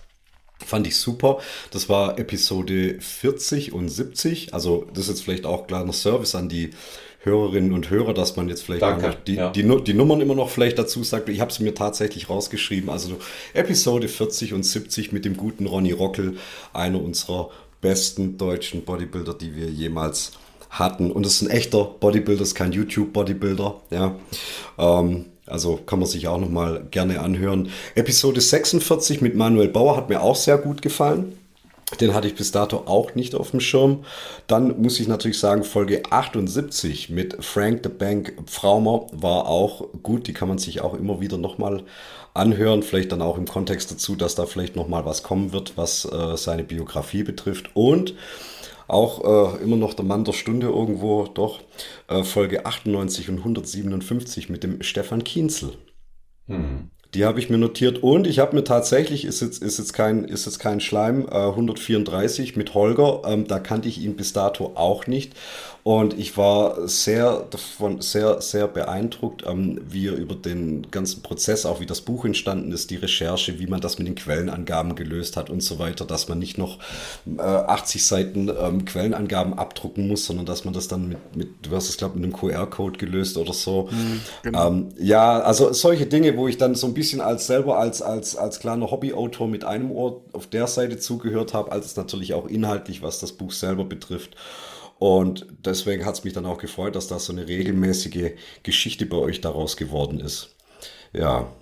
[0.64, 1.38] Fand ich super.
[1.72, 4.54] Das war Episode 40 und 70.
[4.54, 6.70] Also das ist jetzt vielleicht auch kleiner Service an die
[7.28, 9.50] Hörerinnen und Hörer, dass man jetzt vielleicht Danke, die, ja.
[9.50, 11.28] die, die, Nummern immer noch vielleicht dazu sagt.
[11.28, 12.90] Ich habe es mir tatsächlich rausgeschrieben.
[12.90, 13.16] Also
[13.54, 16.36] Episode 40 und 70 mit dem guten Ronny Rockel,
[16.72, 20.32] einer unserer besten deutschen Bodybuilder, die wir jemals
[20.70, 21.10] hatten.
[21.10, 23.80] Und es ist ein echter Bodybuilder, ist kein YouTube-Bodybuilder.
[23.90, 24.16] Ja.
[24.78, 27.70] Ähm, also kann man sich auch noch mal gerne anhören.
[27.94, 31.38] Episode 46 mit Manuel Bauer hat mir auch sehr gut gefallen.
[32.00, 34.04] Den hatte ich bis dato auch nicht auf dem Schirm.
[34.46, 40.26] Dann muss ich natürlich sagen, Folge 78 mit Frank the Bank Pfraumer war auch gut.
[40.26, 41.84] Die kann man sich auch immer wieder nochmal
[42.34, 42.82] anhören.
[42.82, 46.36] Vielleicht dann auch im Kontext dazu, dass da vielleicht nochmal was kommen wird, was äh,
[46.36, 47.70] seine Biografie betrifft.
[47.74, 48.14] Und
[48.86, 51.60] auch äh, immer noch der Mann der Stunde irgendwo, doch
[52.08, 55.72] äh, Folge 98 und 157 mit dem Stefan Kienzel.
[56.46, 56.90] Hm.
[57.18, 60.22] Die habe ich mir notiert und ich habe mir tatsächlich, ist jetzt, ist jetzt, kein,
[60.22, 64.70] ist jetzt kein Schleim, äh, 134 mit Holger, ähm, da kannte ich ihn bis dato
[64.76, 65.32] auch nicht.
[65.88, 71.64] Und ich war sehr davon sehr, sehr beeindruckt, ähm, wie ihr über den ganzen Prozess,
[71.64, 75.38] auch wie das Buch entstanden ist, die Recherche, wie man das mit den Quellenangaben gelöst
[75.38, 76.78] hat und so weiter, dass man nicht noch
[77.38, 81.74] äh, 80 Seiten ähm, Quellenangaben abdrucken muss, sondern dass man das dann mit, mit du
[81.74, 83.88] hast es glaube mit einem QR-Code gelöst oder so.
[83.90, 84.68] Mhm, genau.
[84.68, 88.36] ähm, ja, also solche Dinge, wo ich dann so ein bisschen als selber als, als,
[88.36, 92.46] als kleiner Hobbyautor mit einem Ohr auf der Seite zugehört habe, als es natürlich auch
[92.46, 94.36] inhaltlich, was das Buch selber betrifft.
[94.98, 98.32] Und deswegen hat es mich dann auch gefreut, dass da so eine regelmäßige
[98.62, 100.56] Geschichte bei euch daraus geworden ist.
[101.12, 101.52] Ja.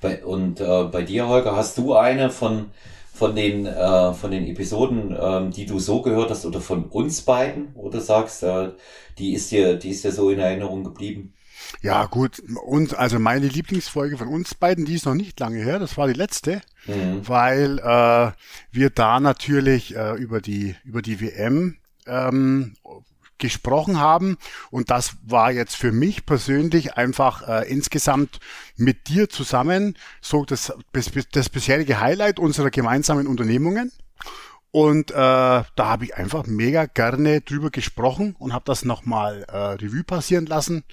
[0.00, 2.70] Bei, und äh, bei dir, Holger, hast du eine von,
[3.12, 7.22] von, den, äh, von den Episoden, ähm, die du so gehört hast, oder von uns
[7.22, 8.72] beiden, oder sagst, äh,
[9.18, 11.34] die, ist dir, die ist dir so in Erinnerung geblieben?
[11.82, 12.42] Ja, gut.
[12.64, 15.78] Und also meine Lieblingsfolge von uns beiden, die ist noch nicht lange her.
[15.78, 17.26] Das war die letzte, mhm.
[17.28, 18.32] weil äh,
[18.72, 21.76] wir da natürlich äh, über die über die WM
[22.06, 22.74] ähm,
[23.38, 24.38] gesprochen haben.
[24.70, 28.40] Und das war jetzt für mich persönlich einfach äh, insgesamt
[28.76, 30.72] mit dir zusammen so das,
[31.32, 33.92] das bisherige Highlight unserer gemeinsamen Unternehmungen.
[34.70, 39.56] Und äh, da habe ich einfach mega gerne drüber gesprochen und habe das nochmal äh,
[39.56, 40.84] Revue passieren lassen.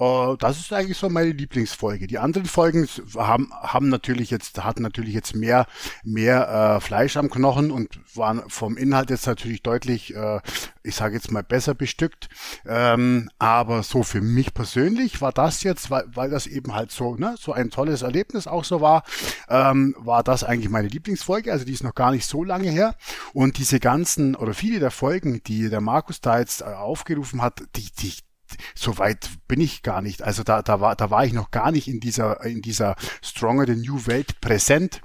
[0.00, 2.06] Uh, das ist eigentlich so meine Lieblingsfolge.
[2.06, 5.66] Die anderen Folgen haben, haben natürlich jetzt, hatten natürlich jetzt mehr,
[6.02, 10.40] mehr äh, Fleisch am Knochen und waren vom Inhalt jetzt natürlich deutlich, äh,
[10.82, 12.30] ich sage jetzt mal besser bestückt.
[12.64, 17.16] Ähm, aber so für mich persönlich war das jetzt, weil, weil das eben halt so,
[17.16, 19.04] ne, so ein tolles Erlebnis auch so war,
[19.50, 21.52] ähm, war das eigentlich meine Lieblingsfolge.
[21.52, 22.96] Also die ist noch gar nicht so lange her.
[23.34, 27.60] Und diese ganzen oder viele der Folgen, die der Markus da jetzt äh, aufgerufen hat,
[27.76, 28.14] die, die,
[28.74, 30.22] so weit bin ich gar nicht.
[30.22, 33.66] Also da, da war, da war ich noch gar nicht in dieser, in dieser Stronger
[33.66, 35.00] the New Welt präsent.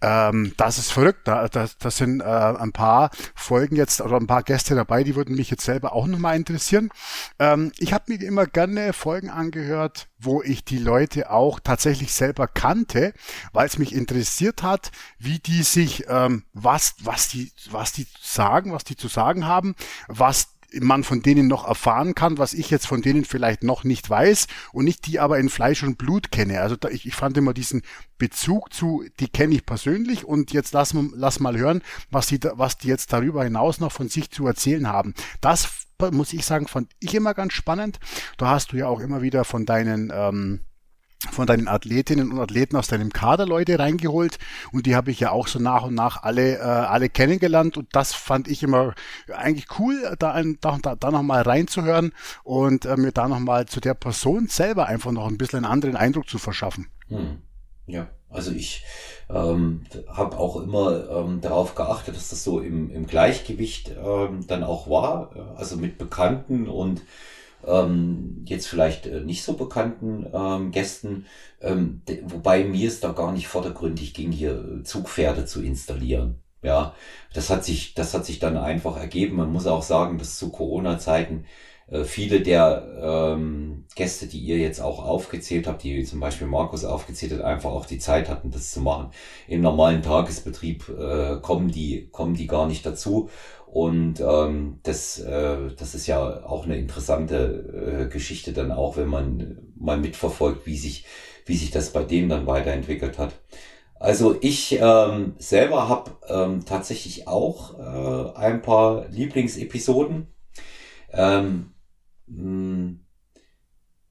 [0.00, 1.26] Ähm, das ist verrückt.
[1.26, 5.16] Da, da, das sind äh, ein paar Folgen jetzt oder ein paar Gäste dabei, die
[5.16, 6.90] würden mich jetzt selber auch nochmal interessieren.
[7.38, 12.48] Ähm, ich habe mir immer gerne Folgen angehört, wo ich die Leute auch tatsächlich selber
[12.48, 13.12] kannte,
[13.52, 18.72] weil es mich interessiert hat, wie die sich, ähm, was, was die, was die sagen,
[18.72, 19.74] was die zu sagen haben,
[20.08, 24.08] was man von denen noch erfahren kann, was ich jetzt von denen vielleicht noch nicht
[24.08, 26.60] weiß und nicht die aber in Fleisch und Blut kenne.
[26.60, 27.82] Also da, ich, ich fand immer diesen
[28.18, 32.78] Bezug zu, die kenne ich persönlich und jetzt lass, lass mal hören, was die, was
[32.78, 35.14] die jetzt darüber hinaus noch von sich zu erzählen haben.
[35.40, 35.68] Das
[36.12, 37.98] muss ich sagen, fand ich immer ganz spannend.
[38.36, 40.60] Da hast du ja auch immer wieder von deinen ähm,
[41.30, 44.38] von deinen Athletinnen und Athleten aus deinem Kader Leute reingeholt
[44.72, 47.88] und die habe ich ja auch so nach und nach alle äh, alle kennengelernt und
[47.92, 48.94] das fand ich immer
[49.32, 53.66] eigentlich cool da da, da, da noch mal reinzuhören und äh, mir da noch mal
[53.66, 56.88] zu der Person selber einfach noch ein bisschen einen anderen Eindruck zu verschaffen.
[57.08, 57.38] Hm.
[57.86, 58.84] Ja, also ich
[59.30, 64.64] ähm, habe auch immer ähm, darauf geachtet, dass das so im, im Gleichgewicht ähm, dann
[64.64, 67.02] auch war, also mit Bekannten und
[67.66, 71.26] ähm, jetzt vielleicht äh, nicht so bekannten ähm, Gästen,
[71.60, 76.40] ähm, wobei mir es da gar nicht vordergründig ging, hier Zugpferde zu installieren.
[76.62, 76.94] Ja,
[77.34, 79.36] das hat sich, das hat sich dann einfach ergeben.
[79.36, 81.44] Man muss auch sagen, dass zu Corona-Zeiten
[81.88, 86.84] äh, viele der ähm, Gäste, die ihr jetzt auch aufgezählt habt, die zum Beispiel Markus
[86.84, 89.10] aufgezählt hat, einfach auch die Zeit hatten, das zu machen.
[89.48, 93.28] Im normalen Tagesbetrieb äh, kommen die, kommen die gar nicht dazu.
[93.74, 99.08] Und ähm, das, äh, das ist ja auch eine interessante äh, Geschichte dann auch, wenn
[99.08, 101.04] man mal mitverfolgt, wie sich,
[101.44, 103.34] wie sich das bei denen dann weiterentwickelt hat.
[103.96, 110.28] Also ich ähm, selber habe ähm, tatsächlich auch äh, ein paar Lieblingsepisoden.
[111.12, 111.72] Ähm,
[112.28, 113.00] hm,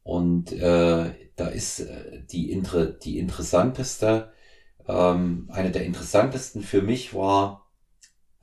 [0.04, 4.32] und äh, da ist äh, die, inter die interessanteste,
[4.88, 7.62] ähm, eine der interessantesten für mich war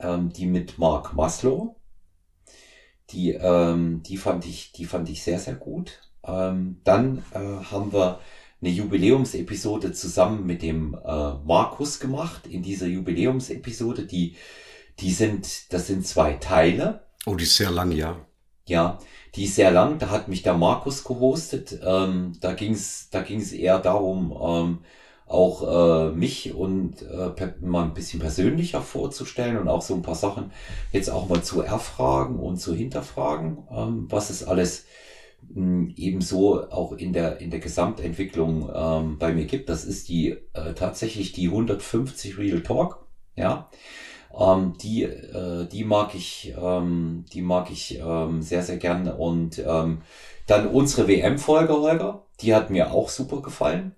[0.01, 1.75] ähm, die mit Mark Maslow.
[3.11, 6.01] Die, ähm, die, fand ich, die fand ich sehr, sehr gut.
[6.23, 8.19] Ähm, dann äh, haben wir
[8.61, 12.47] eine Jubiläumsepisode zusammen mit dem äh, Markus gemacht.
[12.47, 14.35] In dieser Jubiläumsepisode, die,
[14.99, 17.07] die sind, das sind zwei Teile.
[17.25, 18.25] Oh, die ist sehr lang, ja.
[18.67, 18.99] Ja,
[19.35, 19.97] die ist sehr lang.
[19.99, 21.79] Da hat mich der Markus gehostet.
[21.83, 24.79] Ähm, da ging es da ging's eher darum, ähm,
[25.31, 30.15] auch äh, mich und äh, mal ein bisschen persönlicher vorzustellen und auch so ein paar
[30.15, 30.51] Sachen
[30.91, 34.85] jetzt auch mal zu erfragen und zu hinterfragen, ähm, was es alles
[35.53, 39.69] mh, ebenso auch in der in der Gesamtentwicklung ähm, bei mir gibt.
[39.69, 43.69] Das ist die äh, tatsächlich die 150 Real Talk, ja.
[44.37, 49.59] Ähm, die äh, die mag ich ähm, die mag ich ähm, sehr sehr gerne und
[49.65, 50.01] ähm,
[50.47, 53.93] dann unsere WM Folge Holger, die hat mir auch super gefallen.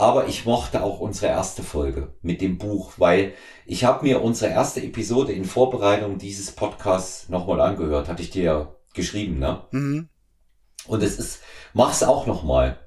[0.00, 3.34] Aber ich mochte auch unsere erste Folge mit dem Buch, weil
[3.66, 8.42] ich habe mir unsere erste Episode in Vorbereitung dieses Podcasts nochmal angehört, hatte ich dir
[8.42, 9.62] ja geschrieben, ne?
[9.72, 10.08] Mhm.
[10.86, 11.40] Und es ist,
[11.74, 12.78] mach's auch nochmal.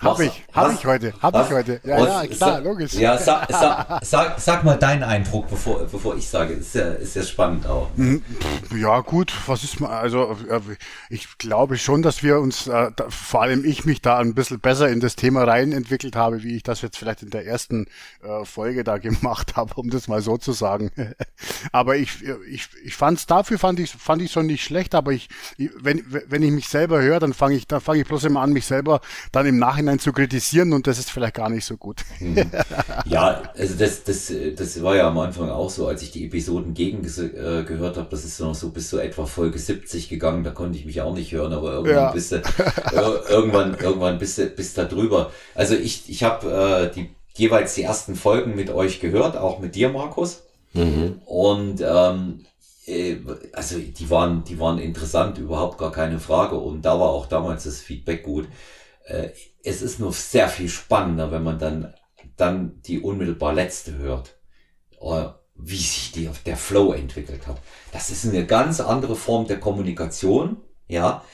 [0.00, 1.80] Habe ich, habe ich heute, habe ich heute.
[1.84, 2.94] Ja, ja, klar, sag, logisch.
[2.94, 6.54] Ja, sag, sag, sag, sag mal deinen Eindruck, bevor, bevor ich sage.
[6.54, 7.90] Ist ja, ist ja spannend auch.
[7.96, 8.22] Mhm.
[8.74, 10.60] Ja, gut, was ist mal, also äh,
[11.10, 14.88] ich glaube schon, dass wir uns, äh, vor allem ich mich da ein bisschen besser
[14.88, 17.86] in das Thema rein entwickelt habe, wie ich das jetzt vielleicht in der ersten
[18.22, 20.90] äh, Folge da gemacht habe, um das mal so zu sagen.
[21.72, 25.12] aber ich, ich, ich fand es dafür fand ich fand ich schon nicht schlecht, aber
[25.12, 28.40] ich, wenn, wenn ich mich selber höre, dann fange ich, dann fange ich bloß immer
[28.40, 31.64] an, mich selber dann im Nachhinein Nachhinein zu kritisieren und das ist vielleicht gar nicht
[31.64, 32.04] so gut.
[32.18, 32.36] Hm.
[33.06, 36.74] Ja, also das, das, das war ja am Anfang auch so, als ich die Episoden
[36.74, 40.50] gegen äh, gehört habe, das ist noch so bis so etwa Folge 70 gegangen, da
[40.50, 42.12] konnte ich mich auch nicht hören, aber irgendwann ja.
[42.12, 42.42] bist du,
[43.28, 45.30] irgendwann, irgendwann bist du, bist da drüber.
[45.54, 49.74] Also ich, ich habe äh, die jeweils die ersten Folgen mit euch gehört, auch mit
[49.74, 50.42] dir, Markus.
[50.72, 51.20] Mhm.
[51.24, 52.44] Und ähm,
[52.86, 53.16] äh,
[53.52, 56.56] also die waren, die waren interessant, überhaupt gar keine Frage.
[56.56, 58.46] Und da war auch damals das Feedback gut.
[59.62, 61.94] Es ist nur sehr viel spannender, wenn man dann,
[62.36, 64.38] dann die unmittelbar letzte hört,
[65.00, 67.60] äh, wie sich die, der Flow entwickelt hat.
[67.92, 71.24] Das ist eine ganz andere Form der Kommunikation, ja.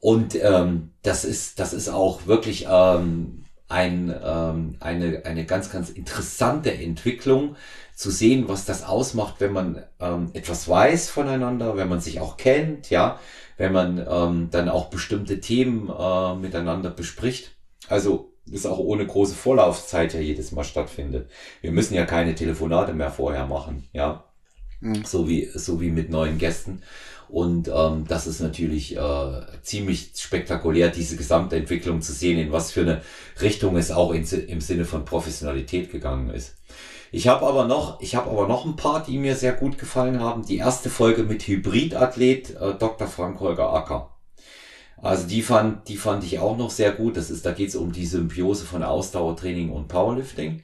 [0.00, 5.90] Und ähm, das ist, das ist auch wirklich ähm, ein, ähm, eine, eine ganz, ganz
[5.90, 7.56] interessante Entwicklung
[7.94, 12.36] zu sehen, was das ausmacht, wenn man ähm, etwas weiß voneinander, wenn man sich auch
[12.36, 13.18] kennt, ja,
[13.56, 17.56] wenn man ähm, dann auch bestimmte Themen äh, miteinander bespricht.
[17.88, 21.30] Also ist auch ohne große Vorlaufzeit ja jedes Mal stattfindet.
[21.60, 24.24] Wir müssen ja keine Telefonate mehr vorher machen, ja.
[24.80, 25.04] Mhm.
[25.04, 26.82] So wie, so wie mit neuen Gästen.
[27.28, 32.72] Und ähm, das ist natürlich äh, ziemlich spektakulär, diese gesamte Entwicklung zu sehen, in was
[32.72, 33.02] für eine
[33.40, 36.56] Richtung es auch in, im Sinne von Professionalität gegangen ist.
[37.10, 40.20] Ich habe aber noch, ich habe aber noch ein paar, die mir sehr gut gefallen
[40.20, 40.44] haben.
[40.44, 43.08] Die erste Folge mit Hybridathlet äh, Dr.
[43.08, 44.14] Frank Holger Acker.
[45.00, 47.16] Also die fand, die fand ich auch noch sehr gut.
[47.16, 50.62] Das ist, da geht es um die Symbiose von Ausdauertraining und Powerlifting.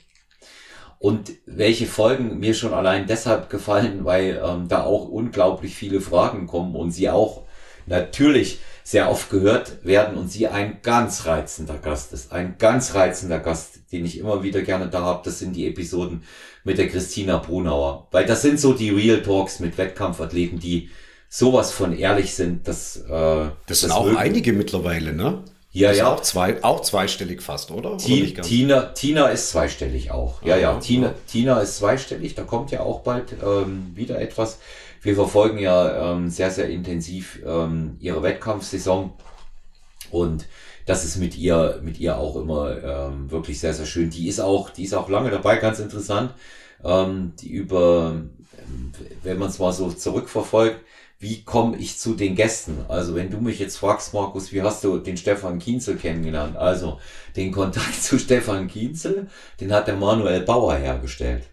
[1.05, 6.47] Und welche Folgen mir schon allein deshalb gefallen, weil ähm, da auch unglaublich viele Fragen
[6.47, 7.43] kommen und sie auch
[7.85, 12.33] natürlich sehr oft gehört werden und sie ein ganz reizender Gast ist.
[12.33, 16.23] Ein ganz reizender Gast, den ich immer wieder gerne da habe, das sind die Episoden
[16.65, 18.09] mit der Christina Brunauer.
[18.11, 20.89] Weil das sind so die Real Talks mit Wettkampfathleten, die
[21.29, 24.17] sowas von ehrlich sind, dass äh, das, das sind auch mögen.
[24.17, 25.45] einige mittlerweile, ne?
[25.75, 26.15] Ja, das ja.
[26.15, 27.99] Auch, zwei, auch zweistellig fast, oder?
[27.99, 30.41] T oder Tina, Tina ist zweistellig auch.
[30.45, 30.79] Ja, ah, ja.
[30.79, 31.15] Tina, ja.
[31.27, 32.37] Tina ist zweistellig.
[32.37, 34.61] Da kommt ja auch bald ähm, wieder etwas.
[35.03, 39.15] Wir verfolgen ja ähm, sehr, sehr intensiv ähm, ihre Wettkampfsaison
[40.13, 40.47] und
[40.87, 44.11] das ist mit ihr, mit ihr auch immer ähm, wirklich sehr, sehr schön.
[44.11, 46.33] Die ist auch, die ist auch lange dabei, ganz interessant.
[46.85, 48.23] Ähm, die über,
[49.25, 50.81] wenn man es mal so zurückverfolgt,
[51.19, 52.85] wie komme ich zu den Gästen?
[52.89, 56.57] Also wenn du mich jetzt fragst, Markus, wie hast du den Stefan Kienzel kennengelernt?
[56.57, 56.99] Also
[57.37, 59.29] den Kontakt zu Stefan Kienzel,
[59.61, 61.45] den hat der Manuel Bauer hergestellt.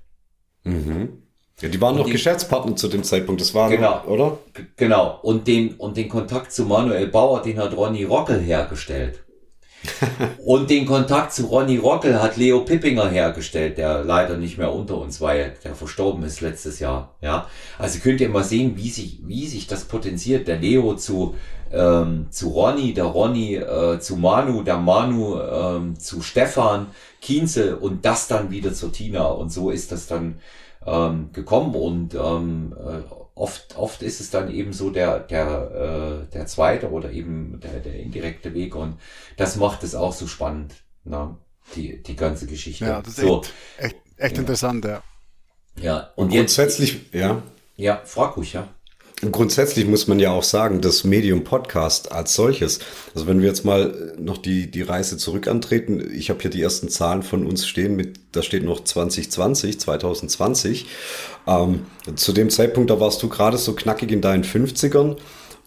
[0.64, 1.24] Mhm.
[1.62, 4.40] Ja, die waren und noch die, Geschäftspartner zu dem Zeitpunkt, das war genau, oder?
[4.78, 5.20] Genau.
[5.22, 9.24] Und den, und den Kontakt zu Manuel Bauer, den hat Ronny Rockel hergestellt.
[10.46, 14.98] Und den Kontakt zu Ronny Rockel hat Leo Pippinger hergestellt, der leider nicht mehr unter
[14.98, 17.16] uns war, der verstorben ist letztes Jahr.
[17.22, 20.48] Ja, also könnt ihr mal sehen, wie sich, wie sich das potenziert.
[20.48, 21.36] Der Leo zu
[21.74, 26.88] ähm, zu Ronny, der Ronny äh, zu Manu, der Manu ähm, zu Stefan
[27.22, 29.28] Kienzel und das dann wieder zur Tina.
[29.28, 30.40] Und so ist das dann
[30.86, 36.32] ähm, gekommen und ähm, äh, oft, oft ist es dann eben so der, der, äh,
[36.32, 39.00] der zweite oder eben der, der indirekte Weg und
[39.36, 41.36] das macht es auch so spannend, ne?
[41.76, 42.86] die, die ganze Geschichte.
[42.86, 43.42] Ja, das ist so.
[43.42, 44.42] echt, echt, echt ja.
[44.42, 45.04] interessant, ja.
[45.76, 47.42] Ja, und, und jetzt, grundsätzlich, ja.
[47.78, 48.68] Ja, frag ruhig, ja.
[49.30, 52.80] Grundsätzlich muss man ja auch sagen, das Medium Podcast als solches,
[53.14, 56.62] also wenn wir jetzt mal noch die, die Reise zurück antreten, ich habe hier die
[56.62, 60.88] ersten Zahlen von uns stehen, mit, da steht noch 2020, 2020.
[61.46, 65.18] Ähm, zu dem Zeitpunkt, da warst du gerade so knackig in deinen 50ern.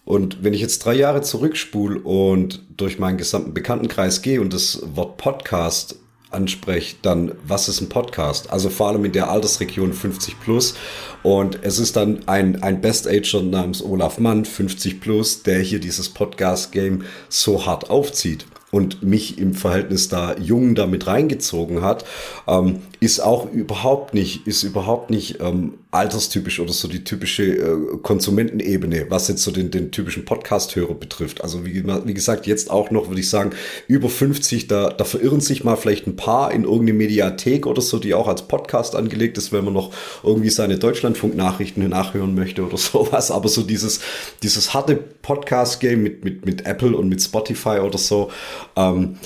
[0.03, 4.81] Und wenn ich jetzt drei Jahre zurückspule und durch meinen gesamten Bekanntenkreis gehe und das
[4.95, 5.95] Wort Podcast
[6.31, 8.51] anspreche, dann was ist ein Podcast?
[8.51, 10.75] Also vor allem in der Altersregion 50 plus.
[11.23, 16.09] Und es ist dann ein, ein Best-Ager namens Olaf Mann, 50 plus, der hier dieses
[16.09, 22.03] Podcast-Game so hart aufzieht und mich im Verhältnis da jung damit reingezogen hat,
[22.47, 27.97] ähm, ist auch überhaupt nicht, ist überhaupt nicht ähm, alterstypisch oder so die typische äh,
[28.01, 31.43] Konsumentenebene, was jetzt so den, den typischen Podcast-Hörer betrifft.
[31.43, 33.51] Also wie, wie gesagt, jetzt auch noch, würde ich sagen,
[33.87, 37.99] über 50, da, da verirren sich mal vielleicht ein paar in irgendeine Mediathek oder so,
[37.99, 39.91] die auch als Podcast angelegt ist, wenn man noch
[40.23, 43.29] irgendwie seine Deutschlandfunk-Nachrichten nachhören möchte oder sowas.
[43.29, 43.99] Aber so dieses,
[44.41, 48.31] dieses harte Podcast-Game mit, mit, mit Apple und mit Spotify oder so,
[48.75, 49.17] ähm,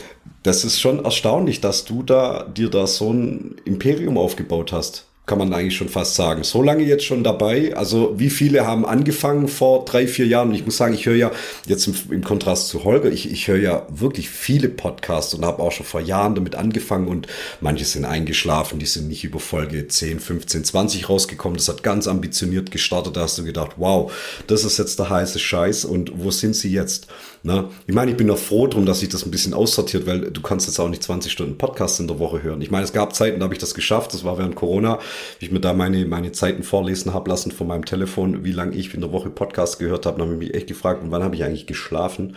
[0.43, 5.37] das ist schon erstaunlich, dass du da dir da so ein Imperium aufgebaut hast kann
[5.37, 6.43] man eigentlich schon fast sagen.
[6.43, 7.75] So lange jetzt schon dabei.
[7.75, 10.49] Also wie viele haben angefangen vor drei, vier Jahren?
[10.49, 11.31] Und ich muss sagen, ich höre ja
[11.67, 15.61] jetzt im, im Kontrast zu Holger, ich, ich höre ja wirklich viele Podcasts und habe
[15.61, 17.27] auch schon vor Jahren damit angefangen und
[17.61, 21.57] manche sind eingeschlafen, die sind nicht über Folge 10, 15, 20 rausgekommen.
[21.57, 23.15] Das hat ganz ambitioniert gestartet.
[23.15, 24.11] Da hast du gedacht, wow,
[24.47, 27.05] das ist jetzt der heiße Scheiß und wo sind sie jetzt?
[27.43, 30.31] Na, ich meine, ich bin auch froh drum, dass sich das ein bisschen aussortiert, weil
[30.31, 32.61] du kannst jetzt auch nicht 20 Stunden Podcast in der Woche hören.
[32.61, 34.13] Ich meine, es gab Zeiten, da habe ich das geschafft.
[34.13, 34.99] Das war während Corona,
[35.39, 38.75] wie ich mir da meine, meine Zeiten vorlesen habe lassen von meinem Telefon, wie lange
[38.75, 40.17] ich in der Woche Podcast gehört habe.
[40.17, 42.35] Da habe ich mich echt gefragt, und wann habe ich eigentlich geschlafen?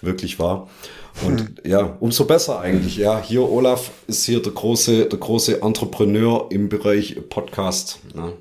[0.00, 0.68] Wirklich war.
[1.24, 1.54] Und hm.
[1.64, 2.96] ja, umso besser eigentlich.
[2.96, 8.00] Ja, hier Olaf ist hier der große, der große Entrepreneur im Bereich Podcast.
[8.14, 8.32] Ja.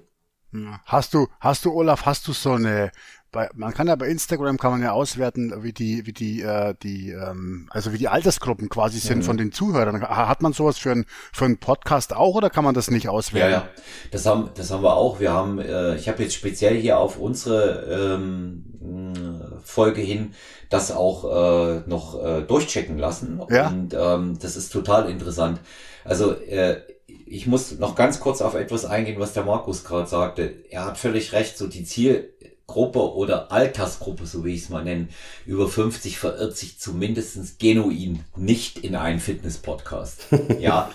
[0.86, 2.92] Hast du, hast du, Olaf, hast du so eine,
[3.34, 6.74] bei, man kann ja bei Instagram kann man ja auswerten, wie die, wie die, äh,
[6.82, 9.24] die, ähm, also wie die Altersgruppen quasi sind mhm.
[9.24, 10.02] von den Zuhörern.
[10.02, 13.52] Hat man sowas für einen für einen Podcast auch oder kann man das nicht auswerten?
[13.52, 13.68] Ja, ja.
[14.12, 15.20] Das haben, das haben wir auch.
[15.20, 20.34] Wir haben, äh, ich habe jetzt speziell hier auf unsere ähm, Folge hin
[20.70, 23.42] das auch äh, noch äh, durchchecken lassen.
[23.50, 23.68] Ja.
[23.68, 25.60] Und ähm, das ist total interessant.
[26.04, 26.82] Also äh,
[27.26, 30.54] ich muss noch ganz kurz auf etwas eingehen, was der Markus gerade sagte.
[30.70, 31.58] Er hat völlig recht.
[31.58, 32.33] So die Ziel
[32.66, 35.10] Gruppe oder Altersgruppe, so wie ich es mal nenne,
[35.46, 40.28] über 50 verirrt sich zumindestens genuin nicht in einen Fitness-Podcast.
[40.60, 40.90] ja,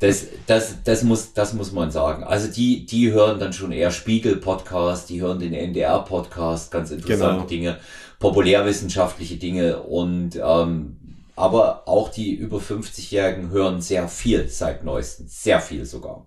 [0.00, 2.24] das, das, das, muss, das muss man sagen.
[2.24, 7.46] Also die, die hören dann schon eher Spiegel-Podcast, die hören den NDR-Podcast, ganz interessante genau.
[7.46, 7.78] Dinge,
[8.18, 10.96] populärwissenschaftliche Dinge und ähm,
[11.36, 16.26] aber auch die über 50-Jährigen hören sehr viel seit neuestem, sehr viel sogar.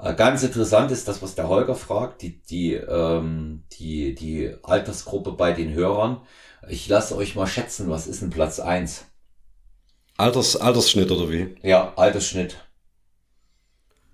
[0.00, 5.32] Äh, ganz interessant ist das, was der Holger fragt, die, die, ähm, die, die Altersgruppe
[5.32, 6.20] bei den Hörern.
[6.68, 9.06] Ich lasse euch mal schätzen, was ist ein Platz eins?
[10.16, 11.56] Alters, Altersschnitt oder wie?
[11.62, 12.56] Ja, Altersschnitt.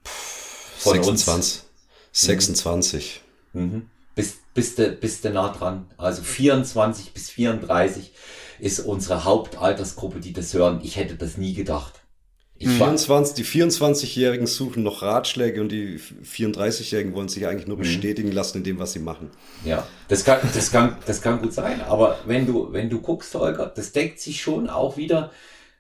[0.04, 1.62] Von 26.
[1.62, 1.64] Uns.
[2.12, 3.22] 26.
[3.52, 3.62] Mhm.
[3.62, 3.90] mhm.
[4.14, 5.90] Bist, bist, du, bist du nah dran.
[5.96, 8.12] Also 24 bis 34
[8.60, 10.80] ist unsere Hauptaltersgruppe, die das hören.
[10.84, 12.03] Ich hätte das nie gedacht.
[12.60, 17.82] Die, 24, die 24-Jährigen suchen noch Ratschläge und die 34-Jährigen wollen sich eigentlich nur mhm.
[17.82, 19.30] bestätigen lassen in dem, was sie machen.
[19.64, 21.80] Ja, das kann, das kann, das kann gut sein.
[21.82, 25.32] Aber wenn du, wenn du guckst, Holger, das deckt sich schon auch wieder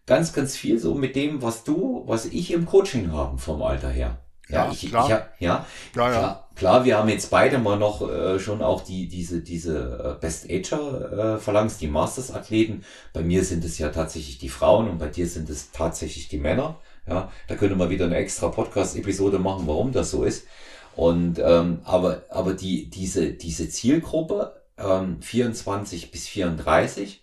[0.06, 3.90] ganz, ganz viel so mit dem, was du, was ich im Coaching haben vom Alter
[3.90, 4.18] her.
[4.48, 5.04] Ja, ja ich, klar.
[5.04, 6.43] Ich, ja, ja, ja, ja.
[6.56, 10.48] Klar, wir haben jetzt beide mal noch äh, schon auch die diese diese äh, Best
[10.48, 12.84] Ager äh, verlangst, die Masters Athleten.
[13.12, 16.38] Bei mir sind es ja tatsächlich die Frauen und bei dir sind es tatsächlich die
[16.38, 16.78] Männer.
[17.08, 20.46] Ja, da könnte man wieder eine extra Podcast Episode machen, warum das so ist.
[20.94, 27.20] Und ähm, aber aber die diese diese Zielgruppe ähm, 24 bis 34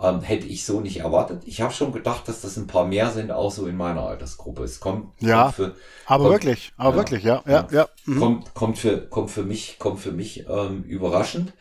[0.00, 1.42] ähm, hätte ich so nicht erwartet.
[1.46, 4.64] Ich habe schon gedacht, dass das ein paar mehr sind, auch so in meiner Altersgruppe.
[4.64, 5.74] Es kommt, ja, kommt für,
[6.06, 7.66] aber kommt, wirklich, aber ja, wirklich, ja, ja, ja.
[7.70, 7.88] ja.
[8.06, 8.18] Mhm.
[8.18, 11.52] Kommt, kommt für, kommt für mich, kommt für mich ähm, überraschend.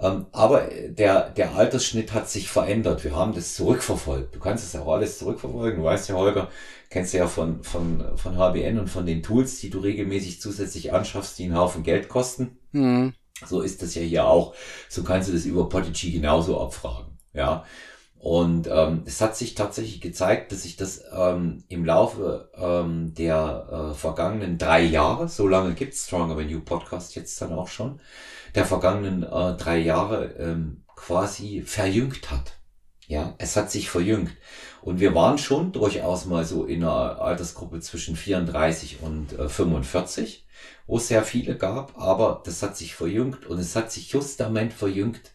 [0.00, 3.02] Ähm, aber der, der Altersschnitt hat sich verändert.
[3.04, 4.34] Wir haben das zurückverfolgt.
[4.34, 5.80] Du kannst es auch alles zurückverfolgen.
[5.80, 6.48] Du weißt ja, Holger,
[6.90, 10.92] kennst du ja von, von, von HBN und von den Tools, die du regelmäßig zusätzlich
[10.92, 12.58] anschaffst, die einen Haufen Geld kosten.
[12.72, 13.14] Mhm.
[13.46, 14.54] So ist das ja hier auch.
[14.88, 17.07] So kannst du das über Podigy genauso abfragen.
[17.32, 17.64] Ja.
[18.18, 23.90] Und ähm, es hat sich tatsächlich gezeigt, dass sich das ähm, im Laufe ähm, der
[23.92, 28.00] äh, vergangenen drei Jahre, so lange gibt's Stronger Than You Podcast jetzt dann auch schon,
[28.56, 32.54] der vergangenen äh, drei Jahre ähm, quasi verjüngt hat.
[33.06, 34.32] Ja, es hat sich verjüngt.
[34.82, 40.46] Und wir waren schon durchaus mal so in einer Altersgruppe zwischen 34 und äh, 45,
[40.86, 44.72] wo es sehr viele gab, aber das hat sich verjüngt und es hat sich justament
[44.72, 45.32] verjüngt,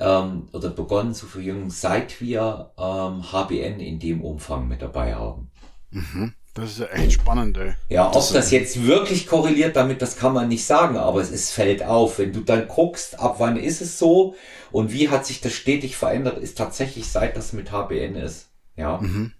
[0.00, 5.50] ähm, oder begonnen zu verjüngen, seit wir ähm, HBN in dem Umfang mit dabei haben.
[5.90, 6.34] Mhm.
[6.54, 7.74] Das ist ja echt spannend, ey.
[7.88, 11.30] Ja, ob das, das jetzt wirklich korreliert damit, das kann man nicht sagen, aber es,
[11.30, 12.18] es fällt auf.
[12.18, 14.34] Wenn du dann guckst, ab wann ist es so
[14.72, 18.48] und wie hat sich das stetig verändert, ist tatsächlich seit das mit HBN ist.
[18.76, 18.98] Ja.
[18.98, 19.32] Mhm.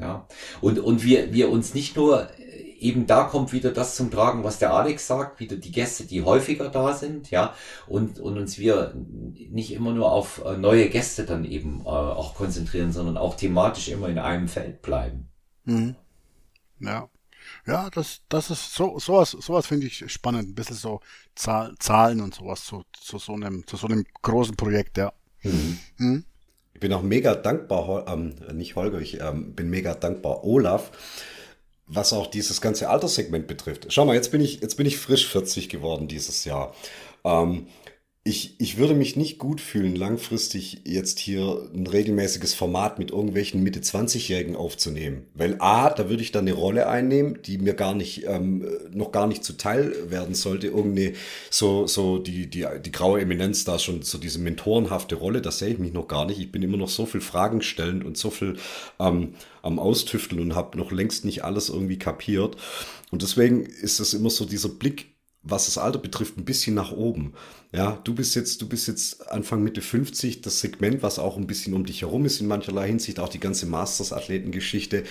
[0.00, 0.26] Ja.
[0.60, 2.28] Und, und wir, wir uns nicht nur
[2.78, 6.22] eben da kommt wieder das zum Tragen, was der Alex sagt, wieder die Gäste, die
[6.22, 7.54] häufiger da sind, ja,
[7.86, 12.34] und, und uns wir nicht immer nur auf äh, neue Gäste dann eben äh, auch
[12.34, 15.28] konzentrieren, sondern auch thematisch immer in einem Feld bleiben.
[15.64, 15.96] Mhm.
[16.80, 17.08] Ja.
[17.66, 20.50] Ja, das, das ist so, sowas, sowas finde ich spannend.
[20.50, 21.00] Ein bisschen so
[21.34, 25.12] Zahl, Zahlen und sowas zu, zu so einem, zu so einem großen Projekt, ja.
[25.42, 25.78] Mhm.
[25.96, 26.24] Mhm.
[26.74, 30.92] Ich bin auch mega dankbar, ähm, nicht Holger, ich ähm, bin mega dankbar Olaf,
[31.88, 33.86] was auch dieses ganze Alterssegment betrifft.
[33.88, 36.74] Schau mal, jetzt bin ich, jetzt bin ich frisch 40 geworden dieses Jahr.
[37.24, 37.66] Ähm,
[38.28, 43.62] ich, ich würde mich nicht gut fühlen, langfristig jetzt hier ein regelmäßiges Format mit irgendwelchen
[43.62, 45.24] Mitte 20-Jährigen aufzunehmen.
[45.32, 49.12] Weil A, da würde ich dann eine Rolle einnehmen, die mir gar nicht, ähm, noch
[49.12, 50.66] gar nicht zuteil werden sollte.
[50.66, 51.14] Irgendeine,
[51.48, 55.70] so, so die, die, die graue Eminenz da schon, so diese mentorenhafte Rolle, da sehe
[55.70, 56.38] ich mich noch gar nicht.
[56.38, 58.58] Ich bin immer noch so viel Fragen stellend und so viel
[59.00, 62.58] ähm, am Austüfteln und habe noch längst nicht alles irgendwie kapiert.
[63.10, 65.06] Und deswegen ist es immer so dieser Blick
[65.42, 67.34] was das Alter betrifft, ein bisschen nach oben.
[67.70, 71.46] Ja, du bist jetzt, du bist jetzt Anfang Mitte 50, das Segment, was auch ein
[71.46, 75.04] bisschen um dich herum ist in mancherlei Hinsicht, auch die ganze Masters-Athletengeschichte,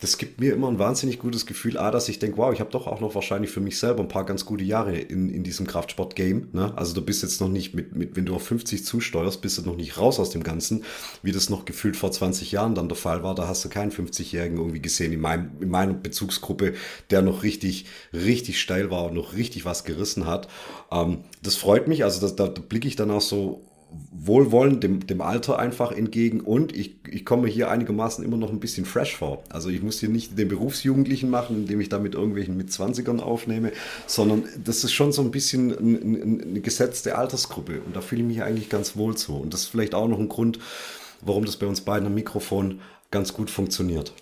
[0.00, 2.70] das gibt mir immer ein wahnsinnig gutes Gefühl, A, dass ich denke, wow, ich habe
[2.70, 5.66] doch auch noch wahrscheinlich für mich selber ein paar ganz gute Jahre in, in diesem
[5.66, 6.48] Kraftsport-Game.
[6.52, 6.72] Ne?
[6.74, 9.62] Also du bist jetzt noch nicht mit, mit, wenn du auf 50 zusteuerst, bist du
[9.62, 10.84] noch nicht raus aus dem Ganzen,
[11.22, 13.34] wie das noch gefühlt vor 20 Jahren dann der Fall war.
[13.34, 16.72] Da hast du keinen 50-Jährigen irgendwie gesehen in, meinem, in meiner Bezugsgruppe,
[17.10, 17.84] der noch richtig,
[18.14, 20.48] richtig steil war und noch richtig was gerissen hat.
[20.90, 23.66] Ähm, das freut mich, also das, da, da blicke ich dann auch so
[24.12, 28.60] wohlwollend dem, dem Alter einfach entgegen und ich, ich komme hier einigermaßen immer noch ein
[28.60, 29.42] bisschen fresh vor.
[29.48, 33.20] Also ich muss hier nicht den Berufsjugendlichen machen, indem ich da mit irgendwelchen mit 20ern
[33.20, 33.72] aufnehme,
[34.06, 38.28] sondern das ist schon so ein bisschen eine, eine gesetzte Altersgruppe und da fühle ich
[38.28, 39.36] mich eigentlich ganz wohl zu.
[39.36, 40.58] Und das ist vielleicht auch noch ein Grund,
[41.22, 42.80] warum das bei uns beiden am Mikrofon
[43.10, 44.12] ganz gut funktioniert.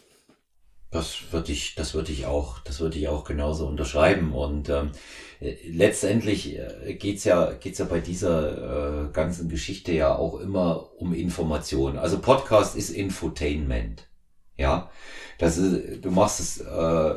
[0.90, 2.60] Das würde ich, das ich auch,
[2.94, 4.32] ich auch genauso unterschreiben.
[4.32, 4.92] Und ähm,
[5.40, 11.14] letztendlich äh, geht's ja, geht's ja bei dieser äh, ganzen Geschichte ja auch immer um
[11.14, 11.98] Information.
[11.98, 14.08] Also Podcast ist Infotainment.
[14.56, 14.90] Ja,
[15.38, 17.14] das ist, du machst es, äh,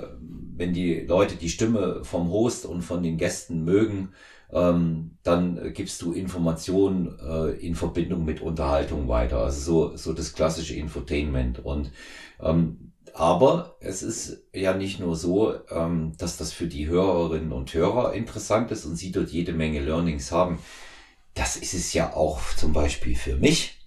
[0.56, 4.10] wenn die Leute die Stimme vom Host und von den Gästen mögen,
[4.54, 9.40] ähm, dann gibst du Informationen äh, in Verbindung mit Unterhaltung weiter.
[9.40, 11.60] Also so, so das klassische Infotainment.
[11.66, 11.92] Und
[12.40, 17.74] ähm, aber es ist ja nicht nur so, ähm, dass das für die Hörerinnen und
[17.74, 20.60] Hörer interessant ist und sie dort jede Menge Learnings haben.
[21.34, 23.78] Das ist es ja auch zum Beispiel für mich.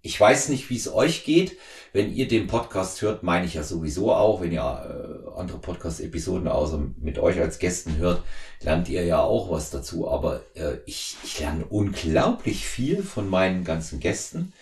[0.00, 1.56] Ich weiß nicht, wie es euch geht.
[1.92, 4.40] Wenn ihr den Podcast hört, meine ich ja sowieso auch.
[4.40, 8.22] Wenn ihr äh, andere Podcast-Episoden außer mit euch als Gästen hört,
[8.60, 10.08] lernt ihr ja auch was dazu.
[10.08, 14.52] Aber äh, ich, ich lerne unglaublich viel von meinen ganzen Gästen.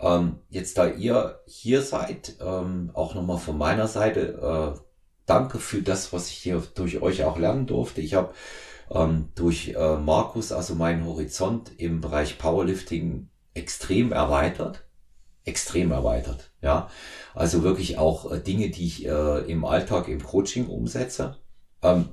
[0.00, 4.80] Ähm, jetzt da ihr hier seid, ähm, auch nochmal von meiner Seite, äh,
[5.26, 8.00] danke für das, was ich hier durch euch auch lernen durfte.
[8.00, 8.32] Ich habe
[8.90, 14.84] ähm, durch äh, Markus also meinen Horizont im Bereich Powerlifting extrem erweitert.
[15.44, 16.90] Extrem erweitert, ja.
[17.34, 21.36] Also wirklich auch äh, Dinge, die ich äh, im Alltag, im Coaching umsetze.
[21.82, 22.08] Ähm,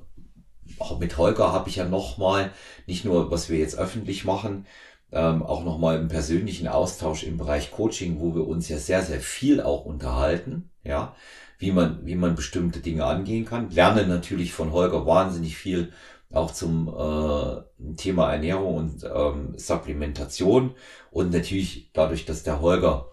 [0.78, 2.52] auch mit Holger habe ich ja nochmal,
[2.86, 4.66] nicht nur was wir jetzt öffentlich machen,
[5.12, 9.20] ähm, auch nochmal im persönlichen Austausch im Bereich Coaching, wo wir uns ja sehr, sehr
[9.20, 11.14] viel auch unterhalten, ja,
[11.58, 13.70] wie man, wie man bestimmte Dinge angehen kann.
[13.70, 15.92] Lerne natürlich von Holger wahnsinnig viel
[16.30, 20.74] auch zum äh, Thema Ernährung und ähm, Supplementation
[21.10, 23.06] und natürlich dadurch, dass der Holger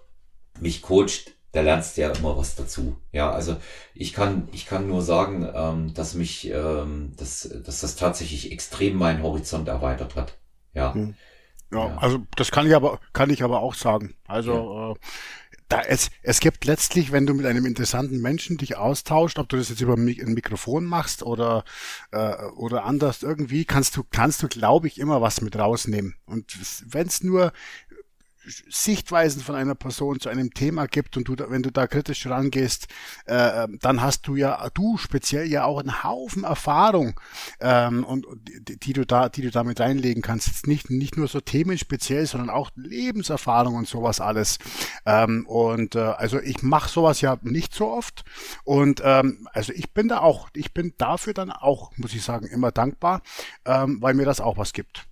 [0.60, 2.98] mich coacht, da lernst du ja immer was dazu.
[3.14, 3.56] Ja, also
[3.94, 8.98] ich kann, ich kann nur sagen, ähm, dass mich, ähm, dass, dass das tatsächlich extrem
[8.98, 10.38] meinen Horizont erweitert hat.
[10.74, 10.94] Ja.
[10.94, 11.16] Hm.
[11.76, 14.16] Ja, ja, also das kann ich aber, kann ich aber auch sagen.
[14.28, 14.92] Also ja.
[14.92, 14.96] äh,
[15.68, 19.58] da es, es gibt letztlich, wenn du mit einem interessanten Menschen dich austauscht, ob du
[19.58, 21.64] das jetzt über ein Mikrofon machst oder
[22.12, 26.16] äh, oder anders irgendwie, kannst du kannst du glaube ich immer was mit rausnehmen.
[26.26, 26.56] Und
[26.86, 27.52] wenn es nur
[28.70, 32.88] Sichtweisen von einer Person zu einem Thema gibt und du, wenn du da kritisch rangehst,
[33.28, 37.20] äh, ähm, dann hast du ja, du speziell ja auch einen Haufen Erfahrung
[37.60, 40.48] ähm, und die, die, du da, die du damit reinlegen kannst.
[40.48, 44.60] Jetzt nicht nicht nur so themenspeziell, sondern auch Lebenserfahrung und sowas alles.
[45.06, 48.24] Ähm, und äh, also ich mache sowas ja nicht so oft
[48.64, 52.48] und ähm, also ich bin da auch, ich bin dafür dann auch, muss ich sagen,
[52.48, 53.22] immer dankbar,
[53.66, 55.08] ähm, weil mir das auch was gibt.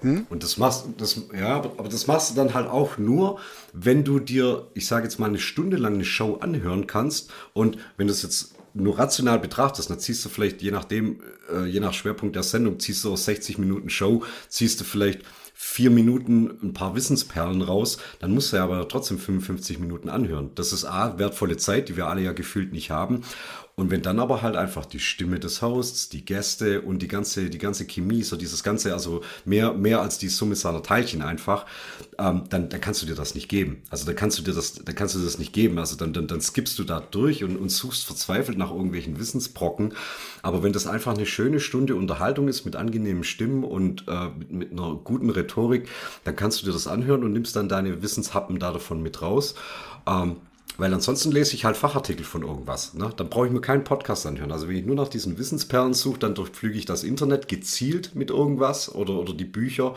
[0.00, 0.26] Hm?
[0.28, 3.38] Und das machst das, ja, aber das machst du dann halt auch nur,
[3.72, 7.30] wenn du dir, ich sage jetzt mal, eine Stunde lang eine Show anhören kannst.
[7.52, 11.20] Und wenn du es jetzt nur rational betrachtest, dann ziehst du vielleicht, je nachdem,
[11.52, 15.22] äh, je nach Schwerpunkt der Sendung, ziehst du aus 60 Minuten Show, ziehst du vielleicht
[15.58, 20.50] vier Minuten ein paar Wissensperlen raus, dann musst du ja aber trotzdem 55 Minuten anhören.
[20.54, 23.22] Das ist A, wertvolle Zeit, die wir alle ja gefühlt nicht haben.
[23.78, 27.50] Und wenn dann aber halt einfach die Stimme des Hosts, die Gäste und die ganze,
[27.50, 31.66] die ganze Chemie, so dieses Ganze, also mehr, mehr als die Summe seiner Teilchen einfach,
[32.18, 33.82] ähm, dann, dann kannst du dir das nicht geben.
[33.90, 35.78] Also dann kannst du dir das, dann kannst du das nicht geben.
[35.78, 39.92] Also dann, dann, dann skippst du da durch und, und suchst verzweifelt nach irgendwelchen Wissensbrocken.
[40.40, 44.52] Aber wenn das einfach eine schöne Stunde Unterhaltung ist mit angenehmen Stimmen und äh, mit,
[44.52, 45.86] mit einer guten Rhetorik,
[46.24, 49.54] dann kannst du dir das anhören und nimmst dann deine Wissenshappen da davon mit raus.
[50.08, 50.36] Ähm,
[50.78, 52.94] weil ansonsten lese ich halt Fachartikel von irgendwas.
[52.94, 53.12] Ne?
[53.16, 54.52] Dann brauche ich mir keinen Podcast anhören.
[54.52, 58.30] Also wenn ich nur nach diesen Wissensperlen suche, dann durchflüge ich das Internet gezielt mit
[58.30, 59.94] irgendwas oder, oder die Bücher.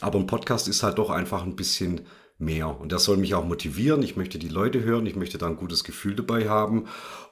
[0.00, 2.02] Aber ein Podcast ist halt doch einfach ein bisschen
[2.38, 2.80] mehr.
[2.80, 4.02] Und der soll mich auch motivieren.
[4.02, 5.06] Ich möchte die Leute hören.
[5.06, 6.86] Ich möchte da ein gutes Gefühl dabei haben.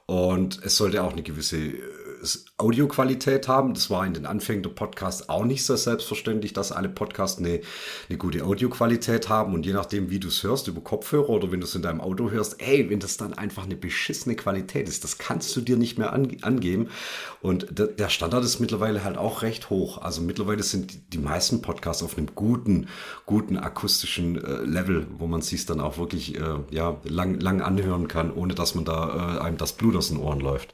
[0.05, 1.81] Und es sollte auch eine gewisse äh,
[2.57, 3.73] Audioqualität haben.
[3.73, 7.61] Das war in den Anfängen der Podcasts auch nicht so selbstverständlich, dass alle Podcasts eine,
[8.09, 9.53] eine gute Audioqualität haben.
[9.53, 12.01] Und je nachdem, wie du es hörst, über Kopfhörer oder wenn du es in deinem
[12.01, 15.77] Auto hörst, ey, wenn das dann einfach eine beschissene Qualität ist, das kannst du dir
[15.77, 16.89] nicht mehr an, angeben.
[17.41, 19.99] Und der Standard ist mittlerweile halt auch recht hoch.
[19.99, 22.87] Also mittlerweile sind die meisten Podcasts auf einem guten,
[23.25, 28.07] guten akustischen äh, Level, wo man sich dann auch wirklich äh, ja, lang, lang anhören
[28.07, 30.73] kann, ohne dass man da äh, einem das Blut aus den Ohren läuft.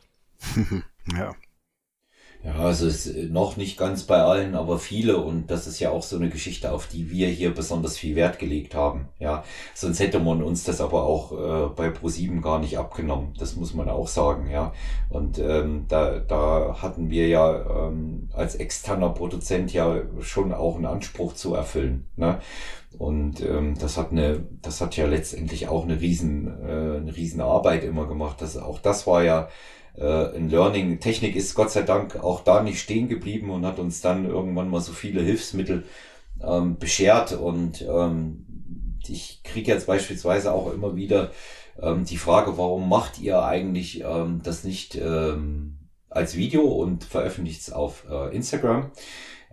[1.07, 1.35] ja.
[2.43, 6.01] Ja, also ist noch nicht ganz bei allen, aber viele und das ist ja auch
[6.01, 9.09] so eine Geschichte, auf die wir hier besonders viel Wert gelegt haben.
[9.19, 9.43] Ja,
[9.75, 13.35] sonst hätte man uns das aber auch äh, bei Pro7 gar nicht abgenommen.
[13.37, 14.73] Das muss man auch sagen, ja.
[15.09, 20.87] Und ähm, da, da hatten wir ja ähm, als externer Produzent ja schon auch einen
[20.87, 22.07] Anspruch zu erfüllen.
[22.15, 22.39] Ne?
[22.97, 27.41] Und ähm, das hat eine, das hat ja letztendlich auch eine riesen, äh, eine riesen
[27.41, 28.41] Arbeit immer gemacht.
[28.41, 29.47] Das, auch das war ja
[29.97, 30.99] äh, ein Learning.
[30.99, 34.69] Technik ist Gott sei Dank auch da nicht stehen geblieben und hat uns dann irgendwann
[34.69, 35.85] mal so viele Hilfsmittel
[36.41, 37.33] ähm, beschert.
[37.33, 41.31] Und ähm, ich kriege jetzt beispielsweise auch immer wieder
[41.81, 45.77] ähm, die Frage, warum macht ihr eigentlich ähm, das nicht ähm,
[46.09, 48.91] als Video und veröffentlicht es auf äh, Instagram?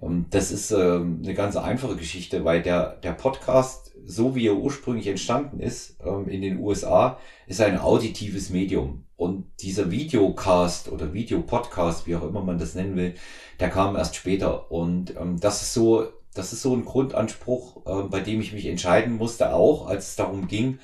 [0.03, 4.57] Ähm, das ist ähm, eine ganz einfache Geschichte, weil der, der Podcast, so wie er
[4.57, 9.05] ursprünglich entstanden ist ähm, in den USA, ist ein auditives Medium.
[9.17, 13.15] Und dieser Videocast oder Videopodcast, wie auch immer man das nennen will,
[13.61, 14.73] der kam erst später.
[14.73, 18.67] Und ähm, das ist so, das ist so ein Grundanspruch, äh, bei dem ich mich
[18.67, 20.79] entscheiden musste, auch als es darum ging,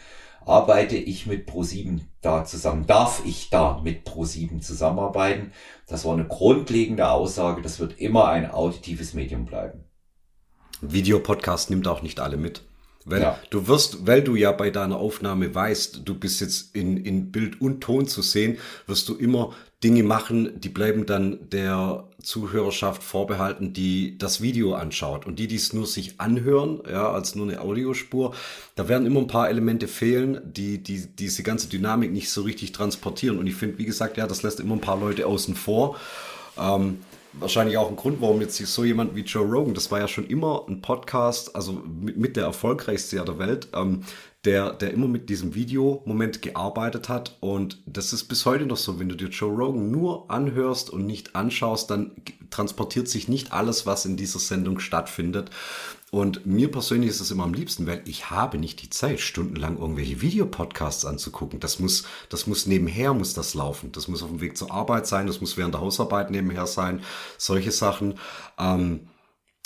[0.44, 2.86] arbeite ich mit Pro7 da zusammen?
[2.86, 5.52] Darf ich da mit Pro7 zusammenarbeiten?
[5.86, 7.62] Das war eine grundlegende Aussage.
[7.62, 9.84] Das wird immer ein auditives Medium bleiben.
[10.82, 12.62] Videopodcast nimmt auch nicht alle mit.
[13.04, 13.38] Weil ja.
[13.50, 17.60] du wirst, weil du ja bei deiner Aufnahme weißt, du bist jetzt in, in Bild
[17.60, 23.74] und Ton zu sehen, wirst du immer Dinge machen, die bleiben dann der Zuhörerschaft vorbehalten,
[23.74, 25.26] die das Video anschaut.
[25.26, 28.34] Und die, die es nur sich anhören, ja, als nur eine Audiospur,
[28.76, 32.72] da werden immer ein paar Elemente fehlen, die, die diese ganze Dynamik nicht so richtig
[32.72, 33.38] transportieren.
[33.38, 35.96] Und ich finde, wie gesagt, ja, das lässt immer ein paar Leute außen vor.
[36.58, 37.00] Ähm,
[37.38, 40.26] wahrscheinlich auch ein Grund, warum jetzt so jemand wie Joe Rogan, das war ja schon
[40.26, 44.04] immer ein Podcast, also mit, mit der erfolgreichste der Welt, ähm,
[44.44, 47.36] der, der immer mit diesem Videomoment gearbeitet hat.
[47.40, 48.98] Und das ist bis heute noch so.
[48.98, 52.12] Wenn du dir Joe Rogan nur anhörst und nicht anschaust, dann
[52.50, 55.50] transportiert sich nicht alles, was in dieser Sendung stattfindet.
[56.10, 59.78] Und mir persönlich ist es immer am liebsten, weil ich habe nicht die Zeit, stundenlang
[59.78, 61.58] irgendwelche Videopodcasts anzugucken.
[61.58, 63.90] Das muss, das muss nebenher, muss das laufen.
[63.90, 67.02] Das muss auf dem Weg zur Arbeit sein, das muss während der Hausarbeit nebenher sein.
[67.36, 68.14] Solche Sachen.
[68.58, 69.08] Ähm,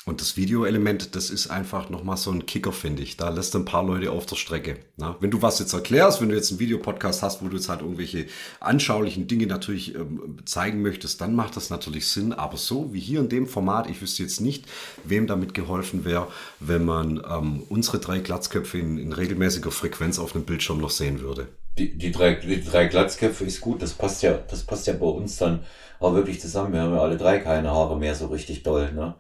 [0.09, 3.17] und das Videoelement, das ist einfach nochmal so ein Kicker, finde ich.
[3.17, 4.79] Da lässt ein paar Leute auf der Strecke.
[4.97, 7.69] Na, wenn du was jetzt erklärst, wenn du jetzt einen Videopodcast hast, wo du jetzt
[7.69, 8.27] halt irgendwelche
[8.61, 12.33] anschaulichen Dinge natürlich ähm, zeigen möchtest, dann macht das natürlich Sinn.
[12.33, 14.65] Aber so wie hier in dem Format, ich wüsste jetzt nicht,
[15.05, 16.29] wem damit geholfen wäre,
[16.59, 21.21] wenn man ähm, unsere drei Glatzköpfe in, in regelmäßiger Frequenz auf einem Bildschirm noch sehen
[21.21, 21.49] würde.
[21.79, 25.07] Die, die, drei, die drei Glatzköpfe ist gut, das passt ja, das passt ja bei
[25.07, 25.61] uns dann
[26.01, 26.73] auch wirklich zusammen.
[26.73, 29.15] Wir haben ja alle drei keine Haare mehr so richtig doll, ne?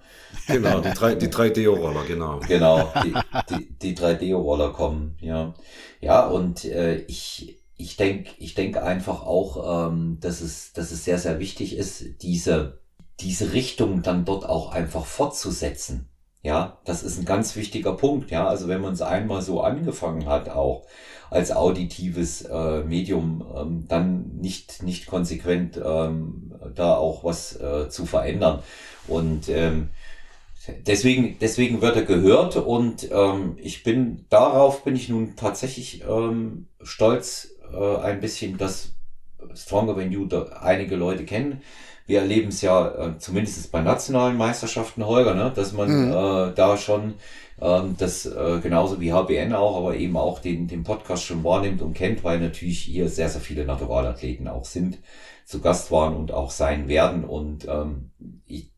[0.46, 2.40] Genau, die drei, die drei Deo-Roller, genau.
[2.46, 3.14] Genau, die,
[3.50, 5.54] die, die drei Deo-Roller kommen, ja.
[6.00, 11.04] Ja, und äh, ich, ich denke ich denk einfach auch, ähm, dass, es, dass es
[11.04, 12.80] sehr, sehr wichtig ist, diese,
[13.20, 16.08] diese Richtung dann dort auch einfach fortzusetzen.
[16.42, 18.30] Ja, das ist ein ganz wichtiger Punkt.
[18.30, 20.86] Ja, also wenn man es einmal so angefangen hat, auch
[21.30, 28.06] als auditives äh, Medium, ähm, dann nicht nicht konsequent ähm, da auch was äh, zu
[28.06, 28.62] verändern.
[29.08, 29.90] Und ähm,
[30.86, 36.68] deswegen deswegen wird er gehört und ähm, ich bin darauf bin ich nun tatsächlich ähm,
[36.82, 38.94] stolz äh, ein bisschen, dass
[39.54, 40.28] Stronger Than You
[40.60, 41.62] einige Leute kennen
[42.08, 46.12] wir erleben es ja äh, zumindest bei nationalen Meisterschaften, Holger, ne, dass man mhm.
[46.12, 47.14] äh, da schon
[47.60, 51.82] ähm, das äh, genauso wie HBN auch, aber eben auch den, den Podcast schon wahrnimmt
[51.82, 54.98] und kennt, weil natürlich hier sehr, sehr viele Naturalathleten auch sind
[55.44, 57.24] zu Gast waren und auch sein werden.
[57.24, 58.10] Und ähm,
[58.46, 58.70] ich,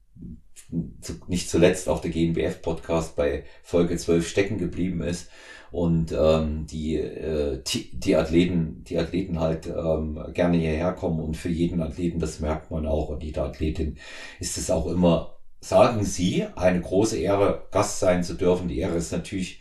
[1.01, 5.31] zu, nicht zuletzt auch der GNBF-Podcast bei Folge 12 stecken geblieben ist
[5.73, 11.37] und ähm, die, äh, die, die Athleten, die Athleten halt ähm, gerne hierher kommen und
[11.37, 13.97] für jeden Athleten, das merkt man auch, und jede Athletin
[14.41, 18.68] ist es auch immer, sagen Sie, eine große Ehre, Gast sein zu dürfen.
[18.68, 19.61] Die Ehre ist natürlich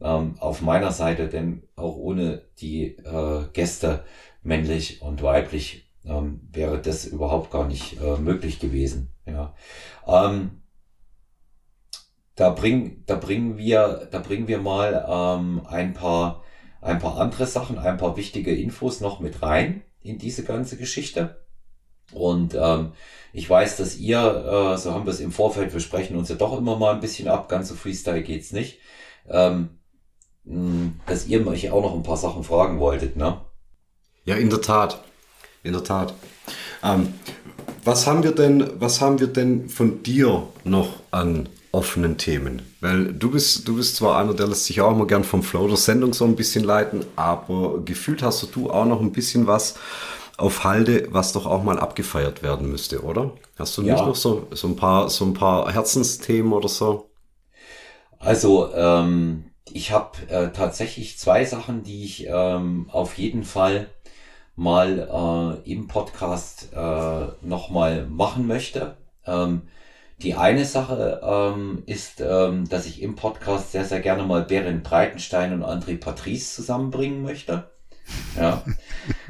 [0.00, 4.04] ähm, auf meiner Seite, denn auch ohne die äh, Gäste,
[4.42, 9.10] männlich und weiblich, ähm, wäre das überhaupt gar nicht äh, möglich gewesen.
[9.26, 9.54] Ja.
[10.06, 10.62] Ähm,
[12.36, 16.44] da bringen, da bringen wir, da bringen wir mal ähm, ein paar,
[16.82, 21.44] ein paar andere Sachen, ein paar wichtige Infos noch mit rein in diese ganze Geschichte.
[22.12, 22.92] Und ähm,
[23.32, 26.36] ich weiß, dass ihr, äh, so haben wir es im Vorfeld, wir sprechen uns ja
[26.36, 28.78] doch immer mal ein bisschen ab, ganz so Freestyle geht's nicht,
[29.28, 29.70] ähm,
[31.06, 33.40] dass ihr mich auch noch ein paar Sachen fragen wolltet, ne?
[34.24, 35.02] Ja, in der Tat.
[35.64, 36.14] In der Tat.
[36.84, 37.14] Ähm,
[37.82, 42.62] was haben wir denn, was haben wir denn von dir noch an offenen Themen?
[42.80, 45.68] Weil du bist, du bist zwar einer, der lässt sich auch immer gern vom Flow
[45.68, 49.78] der Sendung so ein bisschen leiten, aber gefühlt hast du auch noch ein bisschen was
[50.38, 53.32] auf Halde, was doch auch mal abgefeiert werden müsste, oder?
[53.58, 54.06] Hast du nicht ja.
[54.06, 57.10] noch so, so ein paar, so ein paar Herzensthemen oder so?
[58.18, 63.88] Also, ähm, ich habe äh, tatsächlich zwei Sachen, die ich ähm, auf jeden Fall
[64.56, 68.96] mal äh, im Podcast äh, nochmal machen möchte.
[69.26, 69.62] Ähm,
[70.22, 74.82] die eine Sache ähm, ist, ähm, dass ich im Podcast sehr, sehr gerne mal Berend
[74.82, 77.70] Breitenstein und André Patrice zusammenbringen möchte.
[78.36, 78.64] Ja.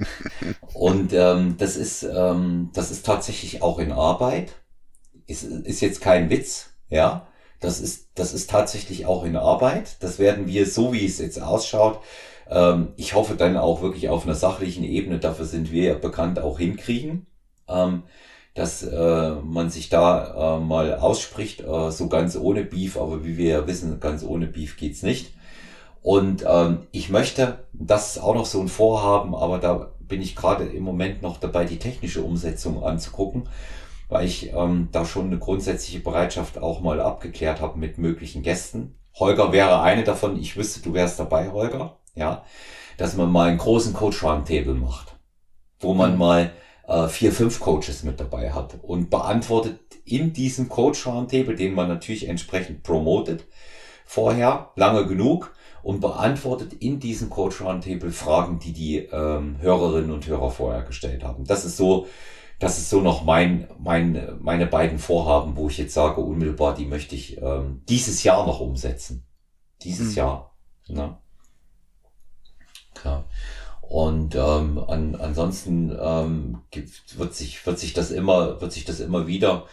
[0.74, 4.54] und ähm, das ist, ähm, das ist tatsächlich auch in Arbeit.
[5.26, 7.26] Ist, ist jetzt kein Witz, ja.
[7.58, 9.96] Das ist, das ist tatsächlich auch in Arbeit.
[10.00, 12.00] Das werden wir, so wie es jetzt ausschaut,
[12.48, 16.38] ähm, ich hoffe dann auch wirklich auf einer sachlichen Ebene, dafür sind wir ja bekannt,
[16.38, 17.26] auch hinkriegen.
[17.68, 18.04] Ähm,
[18.56, 23.36] dass äh, man sich da äh, mal ausspricht, äh, so ganz ohne Beef, aber wie
[23.36, 25.34] wir ja wissen, ganz ohne Beef geht's nicht.
[26.00, 30.34] Und ähm, ich möchte, das ist auch noch so ein Vorhaben, aber da bin ich
[30.34, 33.46] gerade im Moment noch dabei, die technische Umsetzung anzugucken,
[34.08, 38.94] weil ich ähm, da schon eine grundsätzliche Bereitschaft auch mal abgeklärt habe mit möglichen Gästen.
[39.16, 40.38] Holger wäre eine davon.
[40.38, 41.98] Ich wüsste, du wärst dabei, Holger.
[42.14, 42.44] Ja,
[42.96, 45.16] dass man mal einen großen Coach Roundtable macht,
[45.80, 46.18] wo man mhm.
[46.18, 46.52] mal
[46.86, 51.88] äh, vier, fünf Coaches mit dabei hat und beantwortet in diesem Coach Roundtable, den man
[51.88, 53.44] natürlich entsprechend promotet,
[54.04, 60.26] vorher lange genug und beantwortet in diesem Coach Roundtable Fragen, die die ähm, Hörerinnen und
[60.26, 61.44] Hörer vorher gestellt haben.
[61.44, 62.06] Das ist so,
[62.58, 66.86] das ist so noch mein, mein, meine beiden Vorhaben, wo ich jetzt sage, unmittelbar, die
[66.86, 69.26] möchte ich ähm, dieses Jahr noch umsetzen.
[69.82, 70.16] Dieses mhm.
[70.16, 70.56] Jahr.
[70.88, 71.18] Ne?
[73.04, 73.24] Ja.
[73.88, 79.00] Und ähm, an, ansonsten ähm, gibt, wird sich wird sich das immer wird sich das
[79.00, 79.66] immer wieder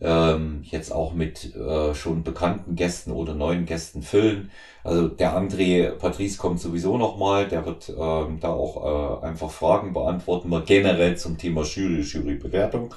[0.00, 4.50] ähm, jetzt auch mit äh, schon bekannten Gästen oder neuen Gästen füllen.
[4.84, 9.92] Also der André Patrice kommt sowieso nochmal, der wird ähm, da auch äh, einfach Fragen
[9.92, 12.94] beantworten, mal generell zum Thema Jury, Jurybewertung.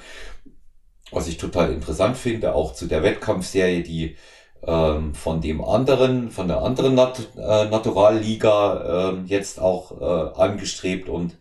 [1.10, 4.16] Was ich total interessant finde, auch zu der Wettkampfserie, die
[4.66, 11.08] ähm, von dem anderen, von der anderen Nat äh, Naturalliga äh, jetzt auch äh, angestrebt
[11.08, 11.36] und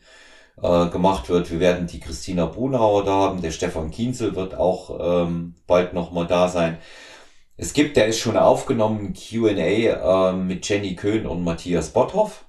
[0.62, 1.52] äh, gemacht wird.
[1.52, 6.28] Wir werden die Christina Brunauer da haben, der Stefan Kienzel wird auch ähm, bald nochmal
[6.28, 6.78] da sein.
[7.56, 12.46] Es gibt, der ist schon aufgenommen, Q&A äh, mit Jenny Köhn und Matthias Botthoff.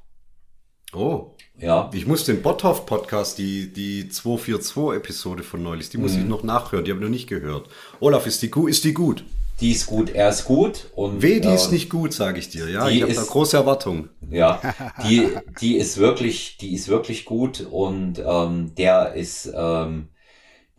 [0.95, 1.35] Oh.
[1.59, 1.91] Ja.
[1.93, 6.21] Ich muss den Botthoff-Podcast, die, die 242-Episode von neulich, die muss mhm.
[6.21, 7.69] ich noch nachhören, die habe ich noch nicht gehört.
[8.01, 9.25] Olaf, ist die, ist die gut?
[9.65, 10.91] Die ist gut, er ist gut.
[10.95, 12.69] Und, Weh, die äh, ist nicht gut, sage ich dir.
[12.69, 14.11] Ja, ich habe da große Erwartungen.
[14.31, 14.61] Ja,
[15.03, 20.09] die, die ist wirklich, die ist wirklich gut und ähm, der ist, ähm,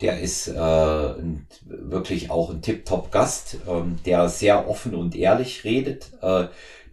[0.02, 1.16] der ist äh,
[1.66, 6.12] wirklich auch ein Tip-Top-Gast, ähm, der sehr offen und ehrlich redet.
[6.22, 6.46] Äh,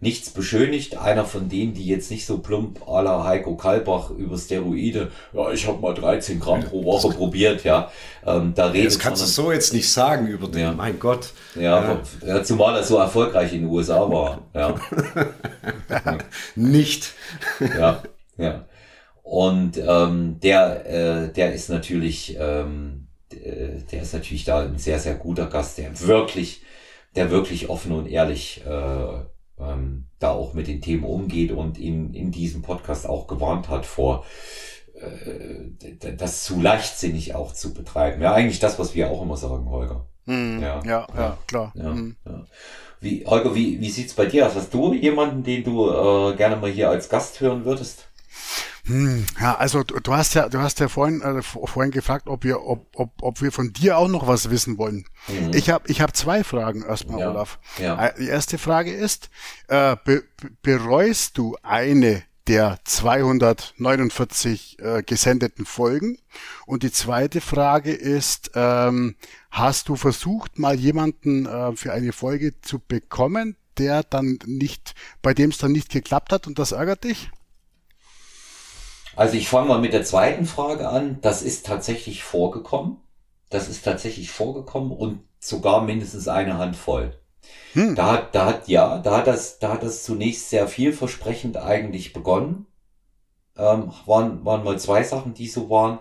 [0.03, 0.97] nichts beschönigt.
[0.97, 5.51] Einer von denen, die jetzt nicht so plump à la Heiko Kalbach über Steroide, ja,
[5.51, 7.91] ich habe mal 13 Gramm pro Woche probiert, ja.
[8.25, 10.71] Ähm, da redet das kannst du so jetzt nicht sagen über den, ja.
[10.73, 11.31] mein Gott.
[11.55, 14.41] Ja, ja, zumal er so erfolgreich in den USA war.
[14.53, 14.75] Ja.
[16.55, 17.13] nicht.
[17.59, 18.03] ja,
[18.37, 18.65] ja.
[19.23, 24.99] Und ähm, der, äh, der ist natürlich, ähm, äh, der ist natürlich da ein sehr,
[24.99, 26.61] sehr guter Gast, der wirklich,
[27.15, 32.13] der wirklich offen und ehrlich äh, ähm, da auch mit den Themen umgeht und in,
[32.13, 34.25] in diesem Podcast auch gewarnt hat vor
[34.95, 38.21] äh, das zu leichtsinnig auch zu betreiben.
[38.21, 40.05] Ja, eigentlich das, was wir auch immer sagen, Holger.
[40.25, 41.71] Mm, ja, ja, ja, klar.
[41.75, 42.15] Ja, mm.
[42.25, 42.45] ja.
[43.01, 44.55] Wie, Holger, wie, wie sieht's bei dir aus?
[44.55, 48.07] Hast du jemanden, den du äh, gerne mal hier als Gast hören würdest?
[48.85, 52.43] Hm, ja, also du, du, hast ja, du hast ja vorhin, äh, vorhin gefragt, ob
[52.43, 55.05] wir, ob, ob, ob wir von dir auch noch was wissen wollen.
[55.27, 55.51] Mhm.
[55.53, 57.29] Ich habe ich hab zwei Fragen erstmal, ja.
[57.29, 57.59] Olaf.
[57.79, 58.07] Ja.
[58.07, 59.29] Äh, die erste Frage ist,
[59.67, 60.23] äh, be,
[60.61, 66.17] bereust du eine der 249 äh, gesendeten Folgen?
[66.65, 69.15] Und die zweite Frage ist, ähm,
[69.49, 75.33] hast du versucht, mal jemanden äh, für eine Folge zu bekommen, der dann nicht, bei
[75.33, 77.31] dem es dann nicht geklappt hat und das ärgert dich?
[79.15, 81.19] Also ich fange mal mit der zweiten Frage an.
[81.21, 82.97] Das ist tatsächlich vorgekommen.
[83.49, 87.19] Das ist tatsächlich vorgekommen und sogar mindestens eine Handvoll.
[87.73, 87.95] Hm.
[87.95, 92.13] Da hat, da hat, ja, da hat das, da hat das zunächst sehr vielversprechend eigentlich
[92.13, 92.65] begonnen.
[93.57, 95.99] Ähm, waren, waren mal zwei Sachen, die so waren.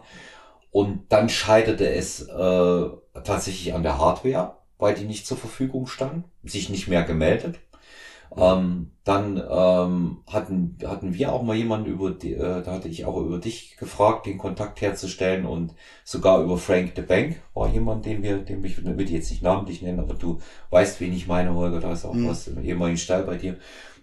[0.70, 2.88] Und dann scheiterte es äh,
[3.24, 7.58] tatsächlich an der Hardware, weil die nicht zur Verfügung stand, sich nicht mehr gemeldet.
[8.36, 13.04] Ähm, dann ähm, hatten, hatten wir auch mal jemanden über, die, äh, da hatte ich
[13.04, 15.74] auch über dich gefragt, den Kontakt herzustellen und
[16.04, 19.82] sogar über Frank the Bank war jemand, den wir, den ich, will jetzt nicht namentlich
[19.82, 20.38] nennen, aber du
[20.70, 22.28] weißt, wen ich meine, Holger, da ist auch mhm.
[22.28, 23.56] was im ehemaligen Stall bei dir.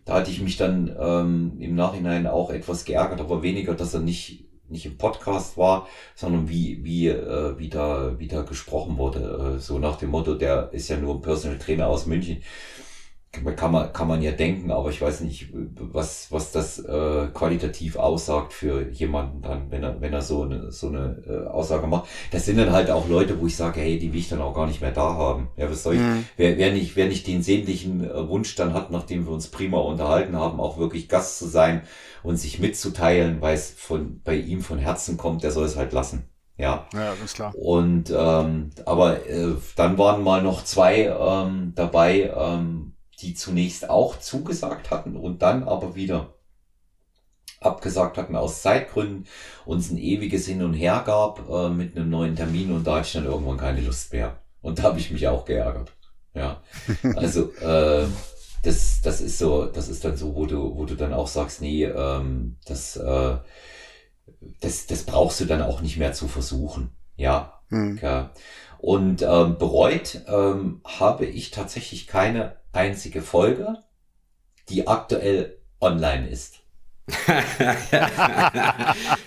[0.03, 4.01] Da hatte ich mich dann ähm, im Nachhinein auch etwas geärgert, aber weniger, dass er
[4.01, 9.55] nicht nicht im Podcast war, sondern wie wie äh, wie da wie da gesprochen wurde,
[9.55, 12.43] äh, so nach dem Motto, der ist ja nur ein Personal Trainer aus München
[13.31, 17.95] kann man, kann man ja denken, aber ich weiß nicht, was, was das äh, qualitativ
[17.95, 22.09] aussagt für jemanden dann, wenn er, wenn er so eine, so eine äh, Aussage macht.
[22.31, 24.55] Das sind dann halt auch Leute, wo ich sage, hey, die will ich dann auch
[24.55, 25.49] gar nicht mehr da haben.
[25.57, 26.25] Ja, was soll ich, mhm.
[26.37, 29.77] wer, wer nicht, wer nicht den sehnlichen äh, Wunsch dann hat, nachdem wir uns prima
[29.77, 31.83] unterhalten haben, auch wirklich Gast zu sein
[32.23, 35.93] und sich mitzuteilen, weil es von, bei ihm von Herzen kommt, der soll es halt
[35.93, 36.29] lassen.
[36.57, 37.53] Ja, ja das ist klar.
[37.55, 44.19] Und ähm, aber äh, dann waren mal noch zwei ähm, dabei, ähm, die zunächst auch
[44.19, 46.33] zugesagt hatten und dann aber wieder
[47.61, 49.27] abgesagt hatten aus Zeitgründen,
[49.65, 53.07] uns ein ewiges Hin und Her gab äh, mit einem neuen Termin und da hatte
[53.07, 54.37] ich dann irgendwann keine Lust mehr.
[54.61, 55.91] Und da habe ich mich auch geärgert.
[56.33, 56.61] Ja,
[57.15, 58.05] also äh,
[58.63, 61.61] das, das ist so, das ist dann so, wo du, wo du dann auch sagst,
[61.61, 63.37] nee, ähm, das, äh,
[64.61, 66.91] das, das brauchst du dann auch nicht mehr zu versuchen.
[67.15, 67.99] Ja, hm.
[68.01, 68.31] ja.
[68.77, 73.77] Und ähm, bereut ähm, habe ich tatsächlich keine einzige Folge,
[74.69, 76.59] die aktuell online ist.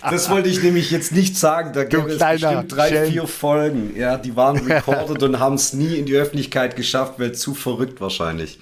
[0.09, 1.73] das wollte ich nämlich jetzt nicht sagen.
[1.73, 3.11] Da gibt es bestimmt drei, Schelm.
[3.11, 3.95] vier Folgen.
[3.97, 7.99] Ja, die waren recorded und haben es nie in die Öffentlichkeit geschafft, weil zu verrückt
[7.99, 8.59] wahrscheinlich.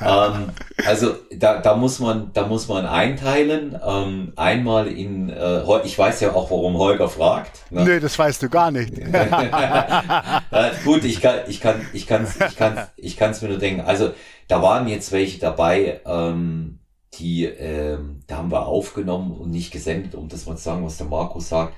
[0.00, 0.50] Ähm,
[0.86, 3.78] also da, da muss man, da muss man einteilen.
[3.84, 7.70] Ähm, einmal in, äh, ich weiß ja auch, warum Holger fragt.
[7.70, 7.84] Ne?
[7.84, 8.98] Nee, das weißt du gar nicht.
[8.98, 13.58] äh, gut, ich kann, ich kann, ich kann, ich kann, ich kann es mir nur
[13.58, 13.82] denken.
[13.82, 14.12] Also
[14.48, 16.80] da waren jetzt welche dabei, ähm,
[17.14, 20.98] die, ähm, da haben wir aufgenommen und nicht gesendet, um das mal zu sagen, was
[20.98, 21.74] der Markus sagt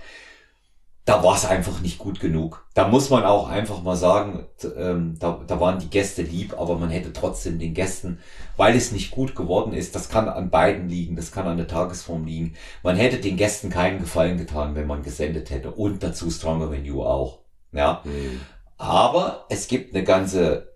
[1.07, 2.66] da war es einfach nicht gut genug.
[2.74, 4.44] Da muss man auch einfach mal sagen,
[4.76, 8.18] ähm, da, da waren die Gäste lieb, aber man hätte trotzdem den Gästen,
[8.57, 11.68] weil es nicht gut geworden ist, das kann an beiden liegen, das kann an der
[11.68, 12.57] Tagesform liegen.
[12.82, 16.84] Man hätte den Gästen keinen Gefallen getan, wenn man gesendet hätte und dazu Stronger Than
[16.84, 17.38] You auch.
[17.70, 18.02] Ja.
[18.02, 18.40] Mhm.
[18.76, 20.72] Aber es gibt eine ganze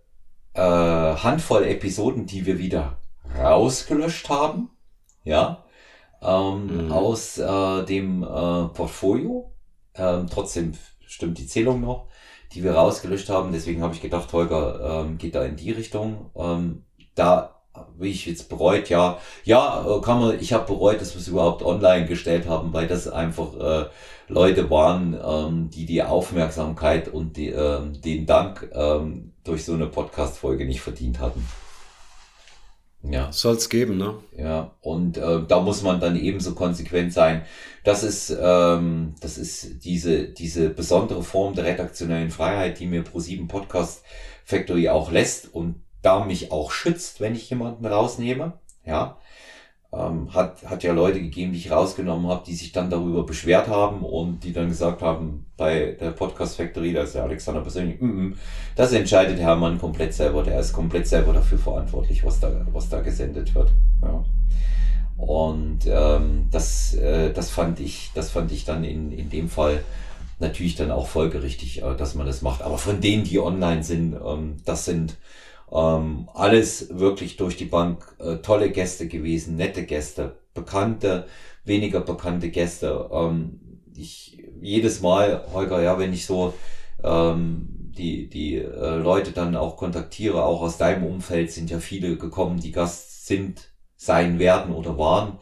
[0.55, 2.99] äh, Handvoll Episoden, die wir wieder
[3.37, 4.70] rausgelöscht haben.
[5.24, 5.64] Ja.
[6.22, 6.93] Ähm, mhm.
[6.93, 9.51] Aus äh, dem äh, Portfolio
[9.95, 10.72] ähm, trotzdem
[11.07, 12.07] stimmt die Zählung noch,
[12.53, 13.53] die wir rausgelöscht haben.
[13.53, 16.30] Deswegen habe ich gedacht, Holger ähm, geht da in die Richtung.
[16.36, 16.84] Ähm,
[17.14, 17.61] da
[17.99, 21.28] wie ich jetzt bereut, ja, ja, äh, kann man, ich habe bereut, dass wir es
[21.28, 23.86] überhaupt online gestellt haben, weil das einfach äh,
[24.28, 29.86] Leute waren, ähm, die die Aufmerksamkeit und die, ähm, den Dank ähm, durch so eine
[29.86, 31.47] Podcast-Folge nicht verdient hatten.
[33.03, 33.32] Ja.
[33.32, 34.14] Soll's geben, ne?
[34.36, 37.42] Ja, und äh, da muss man dann ebenso konsequent sein.
[37.82, 43.48] Das ist, ähm, das ist diese, diese besondere Form der redaktionellen Freiheit, die mir Pro7
[43.48, 44.03] Podcast
[44.44, 48.55] Factory auch lässt und da mich auch schützt, wenn ich jemanden rausnehme.
[48.84, 49.20] Ja
[49.93, 53.68] ähm, hat, hat ja Leute gegeben, die ich rausgenommen habe, die sich dann darüber beschwert
[53.68, 58.01] haben und die dann gesagt haben, bei der Podcast Factory, da ist der Alexander persönlich,
[58.01, 58.36] mm -mm,
[58.76, 63.01] das entscheidet Hermann komplett selber, der ist komplett selber dafür verantwortlich, was da, was da
[63.01, 63.72] gesendet wird.
[64.03, 64.24] Ja.
[65.16, 69.82] Und ähm, das, äh, das fand ich, das fand ich dann in, in dem Fall
[70.38, 72.62] natürlich dann auch folgerichtig, äh, dass man das macht.
[72.62, 75.16] Aber von denen, die online sind, ähm, das sind
[75.73, 81.27] ähm, alles wirklich durch die Bank äh, tolle Gäste gewesen, nette Gäste, bekannte,
[81.64, 83.09] weniger bekannte Gäste.
[83.12, 83.61] Ähm,
[83.95, 86.55] ich jedes Mal, Holger, ja, wenn ich so
[87.03, 92.16] ähm, die, die äh, Leute dann auch kontaktiere, auch aus deinem Umfeld sind ja viele
[92.16, 95.39] gekommen, die Gast sind, sein werden oder waren.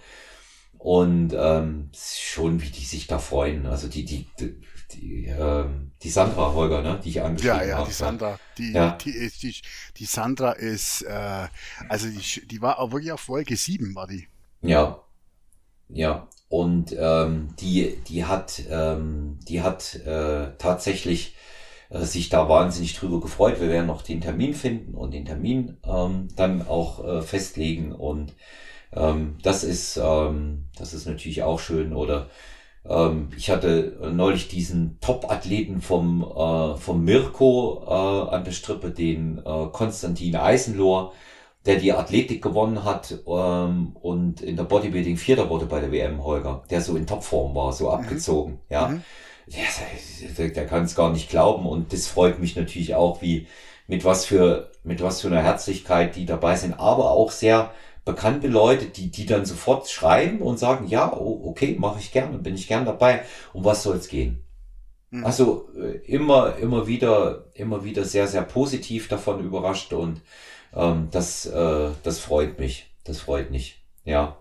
[0.78, 3.66] Und ähm, schon, wie die sich da freuen.
[3.66, 4.60] Also die, die, die,
[4.92, 7.68] die, ähm, die Sandra Holger, ne, die ich angeschrieben habe.
[7.68, 8.38] Ja, ja, die Sandra.
[8.56, 8.92] Die, Ja.
[9.04, 9.54] die, die,
[9.96, 11.48] die Sandra ist, äh,
[11.88, 14.28] also die, die war auch wirklich auf Folge 7, war die.
[14.62, 15.02] Ja,
[15.88, 16.28] ja.
[16.48, 21.36] Und ähm, die, die hat, ähm, die hat äh, tatsächlich
[21.90, 23.60] äh, sich da wahnsinnig drüber gefreut.
[23.60, 27.92] Wir werden noch den Termin finden und den Termin ähm, dann auch äh, festlegen.
[27.92, 28.34] Und
[28.92, 31.94] ähm, das ist, ähm, das ist natürlich auch schön.
[31.94, 32.30] Oder
[32.84, 39.38] ähm, ich hatte neulich diesen Top-Athleten vom, äh, vom Mirko äh, an der Strippe, den
[39.38, 41.12] äh, Konstantin Eisenlohr
[41.68, 46.24] der die Athletik gewonnen hat ähm, und in der Bodybuilding Vierter wurde bei der WM,
[46.24, 48.88] Holger, der so in Topform war, so abgezogen, ja.
[48.88, 49.02] Mhm.
[49.46, 53.46] Der, der, der kann es gar nicht glauben und das freut mich natürlich auch, wie
[53.86, 57.70] mit was für mit was für einer Herzlichkeit die dabei sind, aber auch sehr
[58.08, 62.38] bekannte Leute, die die dann sofort schreiben und sagen, ja, oh, okay, mache ich gerne,
[62.38, 63.22] bin ich gern dabei.
[63.52, 64.42] Um was soll's gehen?
[65.10, 65.26] Mhm.
[65.26, 70.22] Also äh, immer, immer wieder, immer wieder sehr, sehr positiv davon überrascht und
[70.74, 72.86] ähm, das, äh, das freut mich.
[73.04, 73.84] Das freut mich.
[74.06, 74.38] Ja.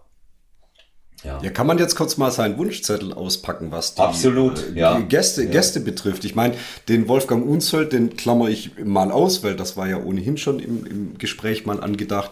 [1.23, 1.41] Ja.
[1.41, 4.97] Ja, kann man jetzt kurz mal seinen Wunschzettel auspacken, was die, Absolut, äh, ja.
[4.97, 5.49] die Gäste, Ja.
[5.49, 6.23] Gäste betrifft.
[6.23, 6.53] Ich meine,
[6.87, 10.85] den Wolfgang Unzöld, den klammer ich mal aus, weil das war ja ohnehin schon im,
[10.85, 12.31] im Gespräch mal angedacht.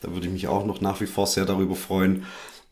[0.00, 2.24] Da würde ich mich auch noch nach wie vor sehr darüber freuen.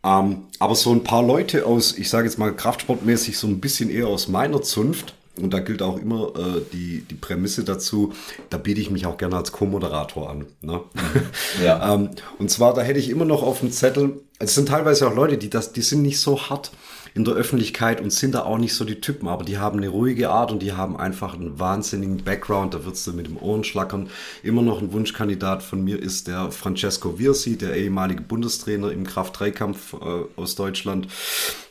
[0.05, 3.91] Ähm, aber so ein paar Leute aus, ich sage jetzt mal kraftsportmäßig, so ein bisschen
[3.91, 8.12] eher aus meiner Zunft, und da gilt auch immer äh, die, die Prämisse dazu,
[8.51, 10.47] da biete ich mich auch gerne als Co-Moderator an.
[10.61, 10.81] Ne?
[11.62, 11.95] Ja.
[11.95, 15.14] ähm, und zwar, da hätte ich immer noch auf dem Zettel, es sind teilweise auch
[15.14, 16.70] Leute, die das, die sind nicht so hart
[17.15, 19.89] in der Öffentlichkeit und sind da auch nicht so die Typen, aber die haben eine
[19.89, 23.62] ruhige Art und die haben einfach einen wahnsinnigen Background, da wird's du mit dem Ohren
[23.62, 24.09] schlackern.
[24.43, 29.95] Immer noch ein Wunschkandidat von mir ist der Francesco Virsi, der ehemalige Bundestrainer im Kraft-3-Kampf
[29.95, 31.07] äh, aus Deutschland,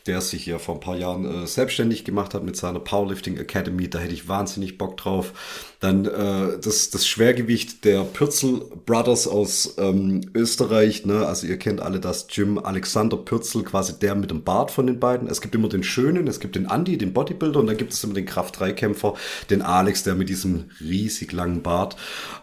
[0.06, 3.88] der sich ja vor ein paar Jahren äh, selbstständig gemacht hat mit seiner Powerlifting Academy,
[3.88, 5.32] da hätte ich wahnsinnig Bock drauf.
[5.80, 11.26] Dann äh, das, das Schwergewicht der Pürzel Brothers aus ähm, Österreich, ne?
[11.26, 15.00] also ihr kennt alle das Jim Alexander Pürzel, quasi der mit dem Bart von den
[15.00, 15.26] beiden.
[15.28, 18.04] Es gibt immer den Schönen, es gibt den Andy, den Bodybuilder und dann gibt es
[18.04, 19.14] immer den Kraft-3-Kämpfer,
[19.48, 21.96] den Alex, der mit diesem riesig langen Bart.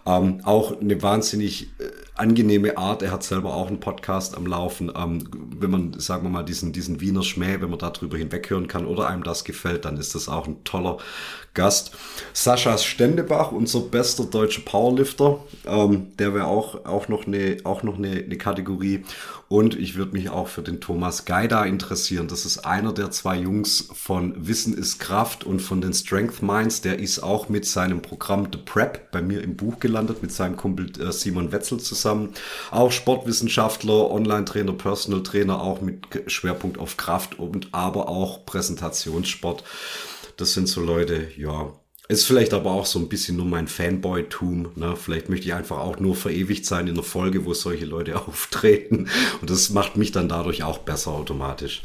[0.08, 1.84] Ähm, auch eine wahnsinnig äh,
[2.22, 3.02] angenehme Art.
[3.02, 4.92] Er hat selber auch einen Podcast am Laufen.
[4.96, 5.28] Ähm,
[5.60, 9.08] wenn man, sagen wir mal, diesen, diesen Wiener Schmäh, wenn man darüber hinweghören kann oder
[9.08, 11.00] einem das gefällt, dann ist das auch ein toller
[11.54, 11.92] Gast.
[12.32, 17.98] Sascha Stendebach, unser bester deutscher Powerlifter, ähm, der wäre auch, auch noch, eine, auch noch
[17.98, 19.04] eine, eine Kategorie.
[19.50, 22.30] Und ich würde mich auch für den Thomas Gaida interessieren.
[22.30, 26.80] Das ist einer der zwei Jungs von Wissen ist Kraft und von den Strength Minds.
[26.80, 30.56] Der ist auch mit seinem Programm The Prep bei mir im Buch gelandet, mit seinem
[30.56, 32.11] Kumpel äh, Simon Wetzel zusammen.
[32.72, 39.64] Auch Sportwissenschaftler, Online-Trainer, Personal Trainer, auch mit Schwerpunkt auf Kraft und aber auch Präsentationssport.
[40.38, 41.74] Das sind so Leute, ja.
[42.12, 44.72] Ist vielleicht aber auch so ein bisschen nur mein Fanboy-Tum.
[44.76, 44.98] Ne?
[44.98, 49.08] Vielleicht möchte ich einfach auch nur verewigt sein in einer Folge, wo solche Leute auftreten.
[49.40, 51.84] Und das macht mich dann dadurch auch besser automatisch.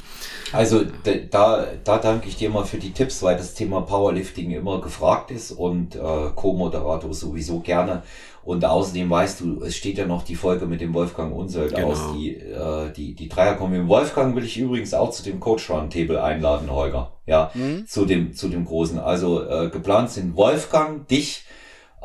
[0.51, 0.85] Also
[1.31, 5.31] da, da danke ich dir mal für die Tipps, weil das Thema Powerlifting immer gefragt
[5.31, 8.03] ist und äh, Co-Moderator sowieso gerne.
[8.47, 11.88] Und außerdem weißt du, es steht ja noch die Folge mit dem Wolfgang Unsöld Genau.
[11.88, 13.72] aus, die, äh, die, die Dreier kommen.
[13.72, 17.11] Den Wolfgang will ich übrigens auch zu dem Coach Roundtable einladen, Holger.
[17.26, 17.51] Ja,
[17.88, 19.01] zu dem, zu dem großen.
[19.01, 21.42] Also äh, geplant sind Wolfgang, dich,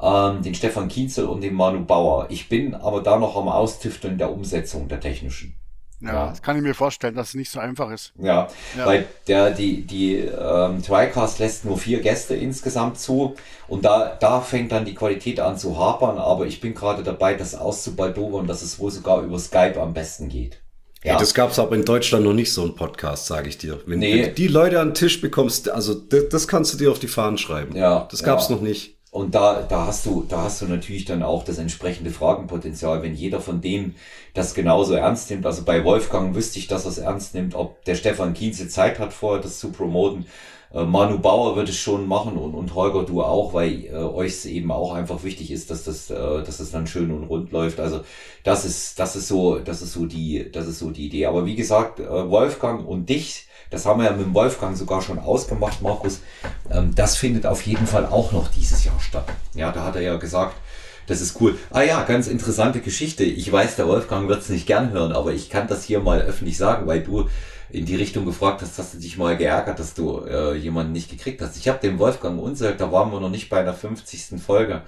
[0.02, 2.26] ähm, den Stefan Kienzel und den Manu Bauer.
[2.30, 5.54] Ich bin aber da noch am Austüfteln der Umsetzung der technischen.
[6.02, 6.30] Ja, Ja.
[6.30, 8.12] das kann ich mir vorstellen, dass es nicht so einfach ist.
[8.20, 8.48] Ja,
[8.78, 8.86] Ja.
[8.86, 13.36] weil der, die, die ähm, Tricast lässt nur vier Gäste insgesamt zu
[13.68, 17.36] und da, da fängt dann die Qualität an zu hapern, aber ich bin gerade dabei,
[17.36, 20.62] das auszubaldowern, dass es wohl sogar über Skype am besten geht.
[21.04, 21.18] Ja.
[21.18, 23.80] Das gab's aber in Deutschland noch nicht so einen Podcast, sage ich dir.
[23.88, 24.14] Wenn, Nee.
[24.14, 27.00] wenn du die Leute an den Tisch bekommst, also das, das kannst du dir auf
[27.00, 27.76] die Fahnen schreiben.
[27.76, 28.56] Ja, Das gab's ja.
[28.56, 28.98] noch nicht.
[29.12, 33.14] Und da, da hast du, da hast du natürlich dann auch das entsprechende Fragenpotenzial, wenn
[33.14, 33.96] jeder von denen
[34.34, 35.46] das genauso ernst nimmt.
[35.46, 39.00] Also bei Wolfgang wüsste ich, dass er es ernst nimmt, ob der Stefan Kienze Zeit
[39.00, 40.26] hat vorher, das zu promoten.
[40.74, 44.32] Äh, Manu Bauer wird es schon machen und, und Holger, du auch, weil äh, euch
[44.32, 47.52] es eben auch einfach wichtig ist, dass das, äh, dass das dann schön und rund
[47.52, 47.80] läuft.
[47.80, 48.02] Also
[48.44, 51.26] das ist, das ist so, das ist so die, das ist so die Idee.
[51.26, 55.20] Aber wie gesagt, äh, Wolfgang und dich, das haben wir ja mit Wolfgang sogar schon
[55.20, 56.22] ausgemacht, Markus.
[56.70, 59.26] Ähm, das findet auf jeden Fall auch noch dieses Jahr statt.
[59.56, 60.56] Ja, da hat er ja gesagt,
[61.12, 61.58] das ist cool.
[61.70, 63.24] Ah ja, ganz interessante Geschichte.
[63.24, 66.22] Ich weiß, der Wolfgang wird es nicht gern hören, aber ich kann das hier mal
[66.22, 67.28] öffentlich sagen, weil du
[67.70, 71.10] in die Richtung gefragt hast, hast du dich mal geärgert, dass du äh, jemanden nicht
[71.10, 71.58] gekriegt hast.
[71.58, 74.42] Ich habe den Wolfgang Unseld, da waren wir noch nicht bei einer 50.
[74.42, 74.84] Folge,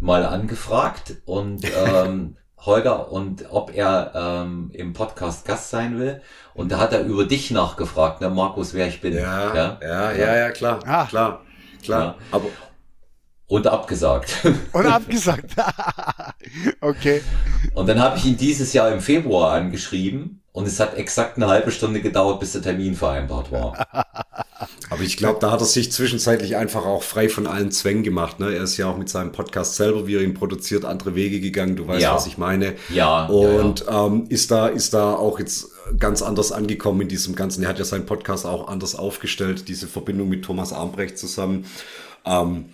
[0.00, 6.20] mal angefragt und ähm, Holger, und ob er ähm, im Podcast Gast sein will.
[6.52, 9.14] Und da hat er über dich nachgefragt, ne, Markus, wer ich bin.
[9.14, 11.06] Ja, ja, ja, ja, ja klar, ah.
[11.06, 11.42] klar,
[11.82, 12.02] klar.
[12.02, 12.14] Ja.
[12.32, 12.48] Aber
[13.50, 14.46] und abgesagt.
[14.72, 15.56] Und abgesagt.
[16.80, 17.20] okay.
[17.74, 21.48] Und dann habe ich ihn dieses Jahr im Februar angeschrieben und es hat exakt eine
[21.48, 23.86] halbe Stunde gedauert, bis der Termin vereinbart war.
[24.90, 28.38] Aber ich glaube, da hat er sich zwischenzeitlich einfach auch frei von allen Zwängen gemacht.
[28.38, 28.54] Ne?
[28.54, 31.74] Er ist ja auch mit seinem Podcast selber, wie er ihn produziert, andere Wege gegangen.
[31.74, 32.14] Du weißt, ja.
[32.14, 32.74] was ich meine.
[32.88, 33.26] Ja.
[33.26, 34.06] Und ja, ja.
[34.06, 37.64] Ähm, ist da ist da auch jetzt ganz anders angekommen in diesem ganzen.
[37.64, 41.64] Er hat ja seinen Podcast auch anders aufgestellt, diese Verbindung mit Thomas Armbrecht zusammen.
[42.24, 42.66] Ähm,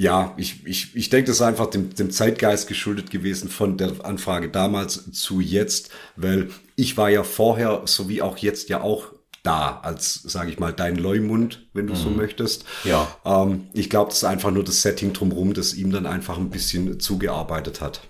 [0.00, 4.02] ja, ich, ich, ich denke, das ist einfach dem, dem Zeitgeist geschuldet gewesen von der
[4.02, 9.12] Anfrage damals zu jetzt, weil ich war ja vorher, so wie auch jetzt ja auch
[9.42, 11.98] da als, sage ich mal, dein Leumund, wenn du mhm.
[11.98, 12.64] so möchtest.
[12.84, 13.14] Ja.
[13.26, 16.48] Ähm, ich glaube, das ist einfach nur das Setting drumherum, das ihm dann einfach ein
[16.48, 18.00] bisschen zugearbeitet hat.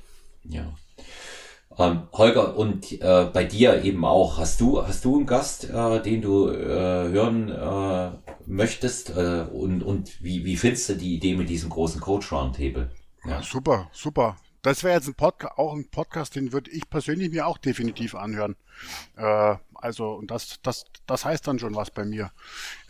[0.45, 0.72] Ja.
[1.80, 6.02] Ähm, Holger, und äh, bei dir eben auch, hast du, hast du einen Gast, äh,
[6.02, 8.10] den du äh, hören äh,
[8.46, 9.16] möchtest?
[9.16, 12.90] Äh, und und wie, wie findest du die Idee mit diesem großen Coach Roundtable?
[13.24, 13.42] Ja.
[13.42, 14.36] super, super.
[14.62, 18.14] Das wäre jetzt ein Podcast, auch ein Podcast, den würde ich persönlich mir auch definitiv
[18.14, 18.56] anhören.
[19.16, 22.30] Äh, also, und das, das, das heißt dann schon was bei mir.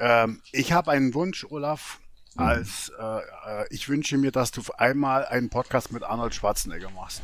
[0.01, 2.01] Ähm, ich habe einen Wunsch, Olaf,
[2.34, 2.43] mhm.
[2.43, 7.22] als äh, äh, ich wünsche mir, dass du einmal einen Podcast mit Arnold Schwarzenegger machst.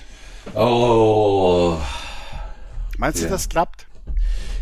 [0.55, 1.77] Oh.
[2.99, 3.27] Meinst ja.
[3.27, 3.87] du, das klappt?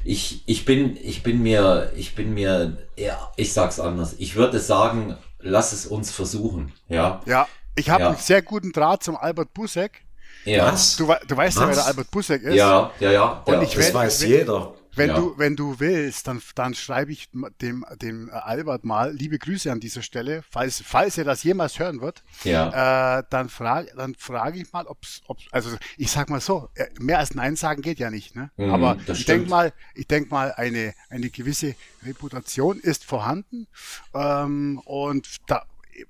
[0.04, 4.16] Ich, ich bin, ich bin mir, ich bin mir, ja, ich sag's anders.
[4.18, 7.20] Ich würde sagen, lass es uns versuchen, ja.
[7.26, 8.08] Ja, ich habe ja.
[8.10, 10.02] einen sehr guten Draht zum Albert Busek.
[10.44, 10.70] Ja.
[10.98, 11.62] Du, du weißt Was?
[11.62, 12.54] ja, wer der Albert Busek ist.
[12.54, 13.42] Ja, ja, ja.
[13.44, 14.74] Und ich das weiß jeder.
[14.96, 15.16] Wenn ja.
[15.16, 17.28] du, wenn du willst, dann, dann schreibe ich
[17.60, 22.00] dem, dem Albert mal liebe Grüße an dieser Stelle, falls, falls er das jemals hören
[22.00, 22.22] wird.
[22.44, 23.18] Ja.
[23.18, 26.86] Äh, dann frage, dann frage ich mal, ob's, ob, also ich sag mal so, äh,
[27.00, 28.50] mehr als Nein sagen geht ja nicht, ne?
[28.56, 31.74] Mhm, Aber ich denke mal, ich denke mal, eine, eine gewisse
[32.04, 33.66] Reputation ist vorhanden,
[34.14, 35.64] ähm, und da,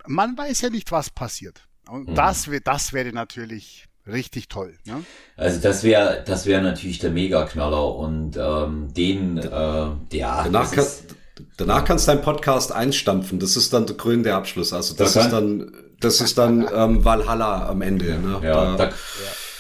[0.07, 1.69] man weiß ja nicht, was passiert.
[1.89, 2.15] Und mhm.
[2.15, 4.75] das, das wäre natürlich richtig toll.
[4.85, 5.05] Ne?
[5.37, 10.87] Also das wäre das wäre natürlich der Megaknaller und ähm, den äh, ja danach, kann,
[11.57, 13.39] danach kannst du deinen Podcast einstampfen.
[13.39, 14.73] Das ist dann der krönende Abschluss.
[14.73, 18.09] Also das, das ist dann das ist dann ähm, Valhalla am Ende.
[18.09, 18.41] Ja, ne?
[18.43, 18.91] ja, da,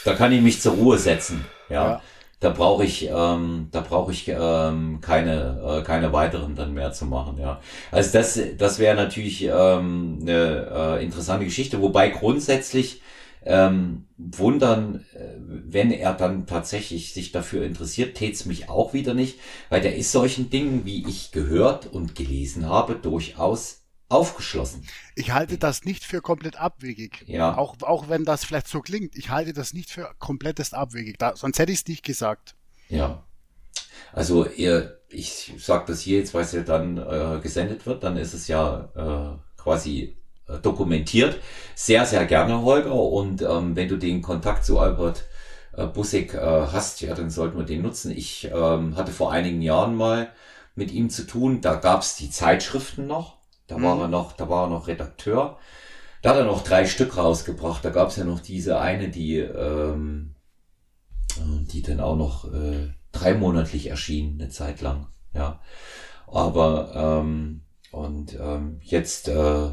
[0.04, 1.44] da, kann ich mich zur Ruhe setzen.
[1.68, 1.84] Ja.
[1.84, 2.02] ja.
[2.40, 7.06] Da brauche ich, ähm, da brauche ich ähm, keine, äh, keine weiteren dann mehr zu
[7.06, 7.38] machen.
[7.40, 11.80] Ja, also das, das wäre natürlich ähm, eine äh, interessante Geschichte.
[11.80, 13.00] Wobei grundsätzlich
[13.44, 19.38] ähm, wundern, äh, wenn er dann tatsächlich sich dafür interessiert, tät's mich auch wieder nicht,
[19.68, 24.86] weil der ist solchen Dingen, wie ich gehört und gelesen habe, durchaus aufgeschlossen.
[25.14, 27.24] Ich halte das nicht für komplett abwegig.
[27.26, 27.56] Ja.
[27.56, 29.16] Auch, auch wenn das vielleicht so klingt.
[29.16, 31.18] Ich halte das nicht für komplettest abwegig.
[31.18, 32.54] Da, sonst hätte ich es nicht gesagt.
[32.88, 33.24] Ja.
[34.12, 38.16] Also ihr, ich sag das hier jetzt, weil es ja dann äh, gesendet wird, dann
[38.16, 40.16] ist es ja äh, quasi
[40.62, 41.38] dokumentiert.
[41.74, 42.94] Sehr, sehr gerne, Holger.
[42.94, 45.24] Und ähm, wenn du den Kontakt zu Albert
[45.76, 48.10] äh, Bussek äh, hast, ja, dann sollten wir den nutzen.
[48.10, 50.30] Ich ähm, hatte vor einigen Jahren mal
[50.74, 51.60] mit ihm zu tun.
[51.60, 53.38] Da gab's die Zeitschriften noch.
[53.66, 53.82] Da mhm.
[53.82, 55.58] war er noch, da war er noch Redakteur.
[56.22, 57.84] Da hat er noch drei Stück rausgebracht.
[57.84, 60.34] Da gab's ja noch diese eine, die, ähm,
[61.36, 65.08] äh, die dann auch noch äh, dreimonatlich erschien, eine Zeit lang.
[65.32, 65.60] Ja.
[66.26, 69.70] Aber ähm, und ähm, jetzt äh,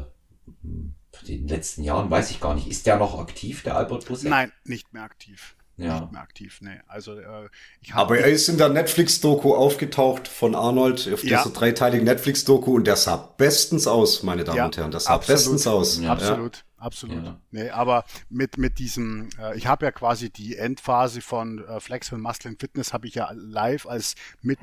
[1.28, 2.66] den letzten Jahren, weiß ich gar nicht.
[2.68, 4.30] Ist der noch aktiv, der Albert Busek?
[4.30, 5.56] Nein, nicht mehr aktiv.
[5.82, 6.00] Ja.
[6.00, 6.80] Nicht mehr aktiv, nee.
[6.86, 7.48] Also, äh,
[7.80, 11.42] ich Aber er ist in der Netflix-Doku aufgetaucht von Arnold, auf ja.
[11.42, 14.90] dieser dreiteiligen Netflix-Doku und der sah bestens aus, meine Damen ja, und Herren.
[14.90, 15.38] Das sah absolut.
[15.38, 16.00] bestens aus.
[16.00, 16.12] Ja.
[16.12, 16.64] Absolut.
[16.82, 17.24] Absolut.
[17.24, 17.38] Ja.
[17.52, 22.10] Nee, aber mit, mit diesem, äh, ich habe ja quasi die Endphase von äh, Flex
[22.10, 24.58] und Muscle and Fitness habe ich ja live als mit,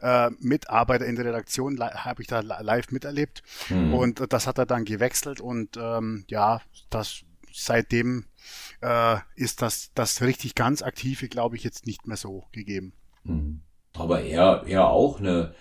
[0.00, 3.42] äh, Mitarbeiter in der Redaktion, habe ich da live miterlebt.
[3.70, 3.92] Mhm.
[3.92, 6.60] Und das hat er dann gewechselt und ähm, ja,
[6.90, 8.26] das seitdem
[8.80, 12.92] äh, ist das, das richtig ganz aktive, glaube ich, jetzt nicht mehr so gegeben.
[13.24, 13.62] Mhm.
[13.94, 15.54] Aber er, er auch eine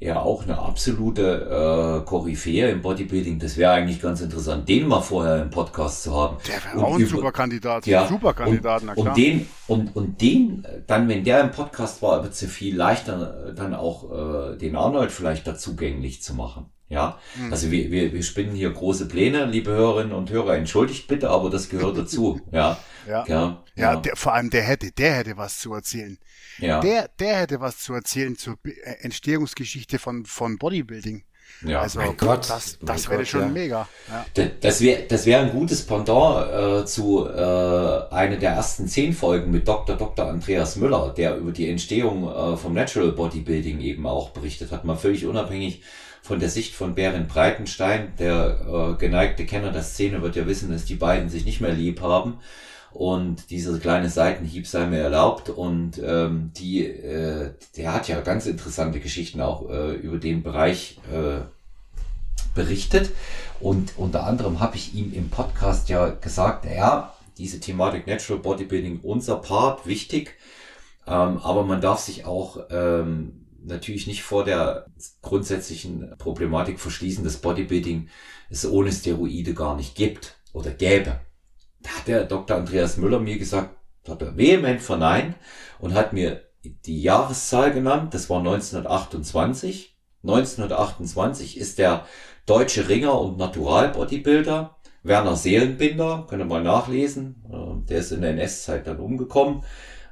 [0.00, 3.38] ja auch eine absolute äh, Koryphäe im Bodybuilding.
[3.38, 6.38] Das wäre eigentlich ganz interessant, den mal vorher im Podcast zu haben.
[6.48, 7.86] Der wäre auch ein super Kandidat.
[7.86, 12.22] Ja, super Kandidat, und, und den und und den dann, wenn der im Podcast war,
[12.22, 16.34] wird es ja viel leichter, äh, dann auch äh, den Arnold vielleicht da zugänglich zu
[16.34, 16.72] machen.
[16.88, 17.52] Ja, mhm.
[17.52, 20.56] also wir, wir, wir spinnen hier große Pläne, liebe Hörerinnen und Hörer.
[20.56, 22.40] Entschuldigt bitte, aber das gehört dazu.
[22.50, 23.96] ja, ja, ja, ja.
[23.96, 26.18] Der, vor allem der hätte, der hätte was zu erzählen.
[26.60, 26.80] Ja.
[26.80, 31.24] Der, der hätte was zu erzählen zur äh, Entstehungsgeschichte von, von Bodybuilding.
[31.62, 33.48] Ja, also mein Gott, das, das wäre schon ja.
[33.48, 33.88] mega.
[34.08, 34.50] Ja.
[34.60, 39.50] Das wäre das wäre ein gutes Pendant äh, zu äh, einer der ersten zehn Folgen
[39.50, 39.96] mit Dr.
[39.96, 40.26] Dr.
[40.26, 44.96] Andreas Müller, der über die Entstehung äh, vom Natural Bodybuilding eben auch berichtet hat, mal
[44.96, 45.82] völlig unabhängig
[46.22, 48.12] von der Sicht von Berend Breitenstein.
[48.18, 51.72] Der äh, geneigte Kenner der Szene wird ja wissen, dass die beiden sich nicht mehr
[51.72, 52.38] lieb haben
[52.92, 55.48] und dieser kleine Seitenhieb sei mir erlaubt.
[55.48, 60.98] Und ähm, die, äh, der hat ja ganz interessante Geschichten auch äh, über den Bereich
[61.12, 61.42] äh,
[62.54, 63.10] berichtet.
[63.60, 69.00] Und unter anderem habe ich ihm im Podcast ja gesagt, ja, diese Thematik Natural Bodybuilding,
[69.02, 70.36] unser Part, wichtig,
[71.06, 74.86] ähm, aber man darf sich auch ähm, natürlich nicht vor der
[75.22, 78.08] grundsätzlichen Problematik verschließen, dass Bodybuilding
[78.50, 81.20] es ohne Steroide gar nicht gibt oder gäbe
[81.82, 82.56] da hat der Dr.
[82.56, 83.76] Andreas Müller mir gesagt,
[84.08, 85.36] hat er vehement verneint
[85.78, 89.96] und hat mir die Jahreszahl genannt, das war 1928.
[90.22, 92.04] 1928 ist der
[92.44, 98.30] deutsche Ringer und Natural-Bodybuilder Werner Seelenbinder, könnt ihr mal nachlesen, äh, der ist in der
[98.30, 99.62] NS-Zeit dann umgekommen,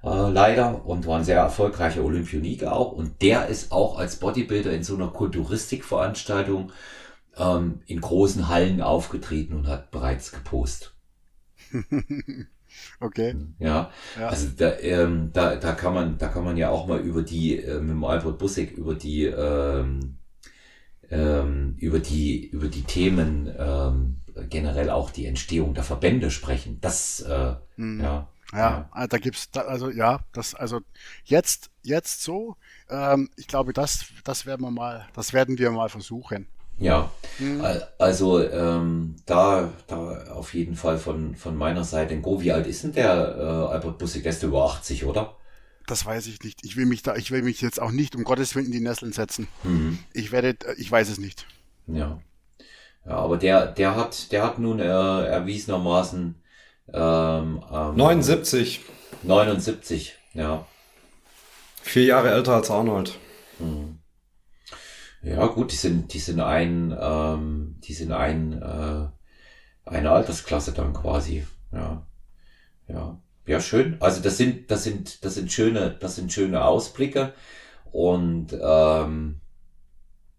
[0.03, 2.93] äh, leider, und war ein sehr erfolgreicher Olympioniker auch.
[2.93, 6.73] Und der ist auch als Bodybuilder in so einer Kulturistikveranstaltung
[7.37, 10.95] ähm, in großen Hallen aufgetreten und hat bereits gepostet.
[13.01, 13.35] okay.
[13.59, 14.29] Ja, ja.
[14.29, 17.59] also da, ähm, da, da kann man, da kann man ja auch mal über die,
[17.59, 20.19] äh, mit dem Albert Bussek über die, ähm,
[21.11, 24.17] ähm, über die, über die Themen, ähm,
[24.49, 26.79] generell auch die Entstehung der Verbände sprechen.
[26.81, 28.01] Das, äh, mhm.
[28.01, 28.29] ja.
[28.53, 30.81] Ja, ja, da gibt's, da, also ja, das, also
[31.25, 32.57] jetzt, jetzt so,
[32.89, 36.49] ähm, ich glaube, das, das werden wir mal, das werden wir mal versuchen.
[36.79, 37.65] Ja, mhm.
[37.99, 42.41] also ähm, da, da auf jeden Fall von, von meiner Seite ein Go.
[42.41, 44.23] Wie alt ist denn der äh, Albert Bussig?
[44.23, 45.37] Der ist über 80, oder?
[45.89, 46.65] Das weiß ich nicht.
[46.65, 48.81] Ich will mich da, ich will mich jetzt auch nicht um Gottes Willen in die
[48.81, 49.49] Nesseln setzen.
[49.65, 49.99] Mhm.
[50.13, 51.47] Ich werde, ich weiß es nicht.
[51.87, 52.21] Ja.
[53.05, 56.35] Ja, aber der, der hat, der hat nun äh, erwiesenermaßen
[56.93, 58.83] ähm, ähm, 79.
[59.23, 60.67] 79, ja.
[61.83, 63.19] Vier Jahre älter als Arnold.
[63.59, 63.98] Mhm.
[65.23, 69.09] Ja, gut, die sind, die sind ein, ähm, die sind ein, äh,
[69.85, 71.47] eine Altersklasse dann quasi.
[71.73, 72.07] Ja.
[72.89, 73.21] Ja.
[73.47, 73.97] Ja, schön.
[74.01, 77.33] Also das sind, das sind, das sind schöne, das sind schöne Ausblicke.
[77.91, 79.41] Und ähm,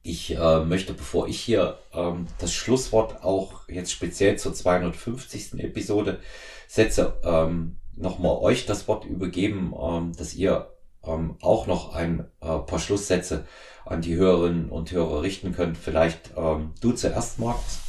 [0.03, 5.59] ich äh, möchte, bevor ich hier ähm, das Schlusswort auch jetzt speziell zur 250.
[5.59, 6.19] Episode
[6.67, 10.71] setze, ähm, nochmal euch das Wort übergeben, ähm, dass ihr
[11.03, 13.45] ähm, auch noch ein äh, paar Schlusssätze
[13.89, 15.77] an die Hörerinnen und Hörer richten könnt.
[15.77, 17.79] Vielleicht ähm, du zuerst, Markus.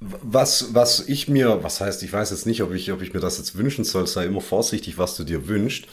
[0.00, 3.20] Was, was ich mir, was heißt, ich weiß jetzt nicht, ob ich, ob ich mir
[3.20, 5.86] das jetzt wünschen soll, sei immer vorsichtig, was du dir wünschst.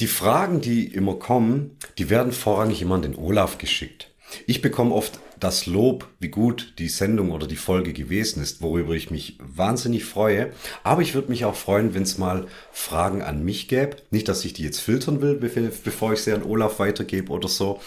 [0.00, 4.11] Die Fragen, die immer kommen, die werden vorrangig immer an den Olaf geschickt.
[4.46, 8.94] Ich bekomme oft das Lob, wie gut die Sendung oder die Folge gewesen ist, worüber
[8.94, 10.52] ich mich wahnsinnig freue.
[10.84, 13.96] Aber ich würde mich auch freuen, wenn es mal Fragen an mich gäbe.
[14.10, 17.80] Nicht, dass ich die jetzt filtern will, bevor ich sie an Olaf weitergebe oder so.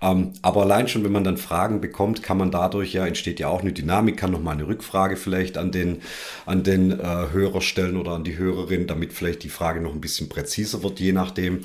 [0.00, 3.48] Ähm, aber allein schon, wenn man dann Fragen bekommt, kann man dadurch ja, entsteht ja
[3.48, 6.00] auch eine Dynamik, kann nochmal eine Rückfrage vielleicht an den,
[6.46, 10.00] an den äh, Hörer stellen oder an die Hörerin, damit vielleicht die Frage noch ein
[10.00, 11.64] bisschen präziser wird, je nachdem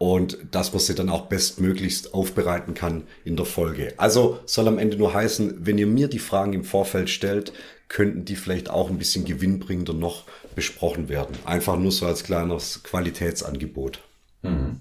[0.00, 3.92] und dass man sie dann auch bestmöglichst aufbereiten kann in der Folge.
[3.98, 7.52] Also soll am Ende nur heißen, wenn ihr mir die Fragen im Vorfeld stellt,
[7.88, 10.24] könnten die vielleicht auch ein bisschen gewinnbringender noch
[10.54, 11.36] besprochen werden.
[11.44, 14.00] Einfach nur so als kleines Qualitätsangebot.
[14.40, 14.80] Mhm.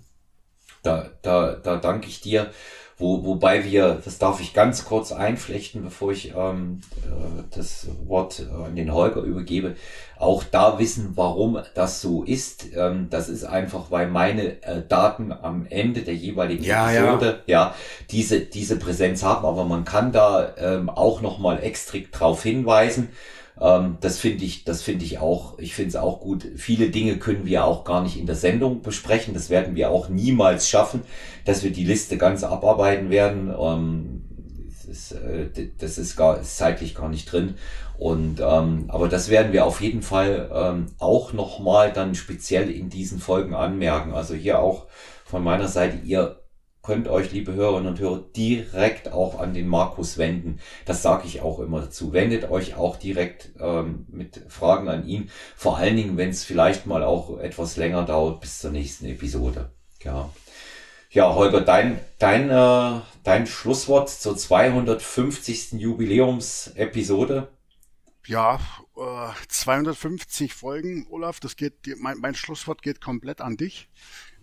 [0.83, 2.51] Da, da, da danke ich dir.
[2.99, 8.41] Wo, wobei wir, das darf ich ganz kurz einflechten, bevor ich ähm, äh, das Wort
[8.41, 9.75] äh, an den Holger übergebe,
[10.17, 12.65] auch da wissen, warum das so ist.
[12.75, 17.67] Ähm, das ist einfach, weil meine äh, Daten am Ende der jeweiligen ja, Episode ja.
[17.67, 17.75] ja
[18.11, 23.09] diese, diese Präsenz haben, aber man kann da ähm, auch nochmal extra drauf hinweisen.
[23.61, 26.45] Ähm, das finde ich, das finde ich auch, ich finde es auch gut.
[26.55, 29.33] Viele Dinge können wir auch gar nicht in der Sendung besprechen.
[29.33, 31.01] Das werden wir auch niemals schaffen,
[31.45, 33.53] dass wir die Liste ganz abarbeiten werden.
[33.59, 34.25] Ähm,
[34.67, 37.55] das ist, äh, das ist gar ist zeitlich gar nicht drin.
[37.97, 42.89] Und ähm, aber das werden wir auf jeden Fall ähm, auch nochmal dann speziell in
[42.89, 44.13] diesen Folgen anmerken.
[44.13, 44.85] Also hier auch
[45.25, 46.38] von meiner Seite, ihr
[46.89, 50.59] könnt euch, liebe Hörerinnen und Hörer, direkt auch an den Markus wenden.
[50.85, 52.13] Das sage ich auch immer dazu.
[52.13, 55.29] Wendet euch auch direkt ähm, mit Fragen an ihn.
[55.55, 59.69] Vor allen Dingen, wenn es vielleicht mal auch etwas länger dauert bis zur nächsten Episode.
[60.01, 60.31] Ja,
[61.11, 65.73] ja Holger, dein, dein, äh, dein Schlusswort zur 250.
[65.73, 67.49] Jubiläumsepisode.
[68.25, 68.59] Ja,
[69.47, 71.39] 250 Folgen, Olaf.
[71.39, 73.89] Das geht, mein, mein Schlusswort geht komplett an dich.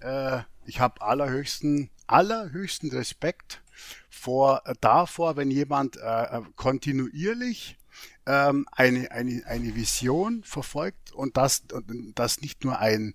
[0.01, 3.63] Äh, ich habe allerhöchsten, allerhöchsten Respekt
[4.09, 7.77] vor äh, davor, wenn jemand äh, kontinuierlich
[8.27, 13.15] ähm, eine, eine, eine Vision verfolgt und das, und das nicht nur ein,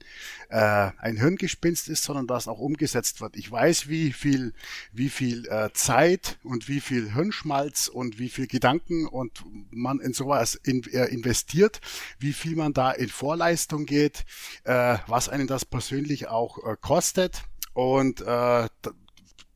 [0.50, 3.36] äh, ein Hirngespinst ist, sondern das auch umgesetzt wird.
[3.36, 4.54] Ich weiß, wie viel,
[4.94, 10.14] wie viel äh, Zeit und wie viel Hirnschmalz und wie viel Gedanken und man in
[10.14, 11.82] sowas in, äh, investiert,
[12.20, 14.26] wie viel man da in Vorleistung geht,
[14.64, 17.44] äh, was einen das persönlich auch äh, kostet.
[17.74, 18.68] Und äh,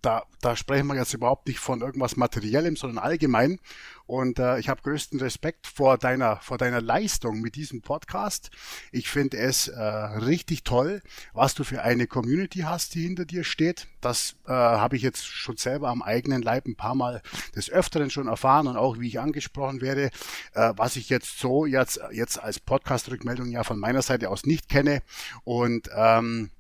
[0.06, 3.60] da, da sprechen wir jetzt überhaupt nicht von irgendwas Materiellem, sondern allgemein.
[4.07, 8.52] Und äh, ich habe größten Respekt vor deiner, vor deiner Leistung mit diesem Podcast.
[8.91, 11.02] Ich finde es äh, richtig toll,
[11.34, 13.88] was du für eine Community hast, die hinter dir steht.
[14.02, 17.22] Das äh, habe ich jetzt schon selber am eigenen Leib ein paar Mal
[17.56, 20.11] des Öfteren schon erfahren und auch wie ich angesprochen werde,
[20.53, 24.69] äh, was ich jetzt so jetzt, jetzt als Podcast-Rückmeldung ja von meiner Seite aus nicht
[24.69, 25.02] kenne.
[25.44, 26.52] Und ähm,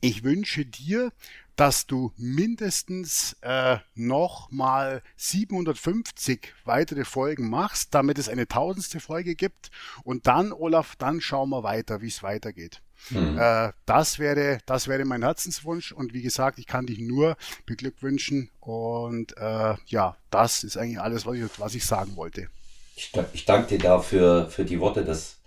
[0.00, 1.12] ich wünsche dir
[1.58, 9.34] dass du mindestens äh, noch mal 750 weitere Folgen machst, damit es eine tausendste Folge
[9.34, 9.72] gibt.
[10.04, 12.80] Und dann, Olaf, dann schauen wir weiter, wie es weitergeht.
[13.10, 13.36] Mhm.
[13.36, 15.90] Äh, das wäre, das wäre mein Herzenswunsch.
[15.90, 17.36] Und wie gesagt, ich kann dich nur
[17.66, 18.50] beglückwünschen.
[18.60, 22.46] Und äh, ja, das ist eigentlich alles, was ich, was ich sagen wollte.
[22.94, 25.04] Ich, ich danke dir dafür für die Worte.
[25.04, 25.37] Das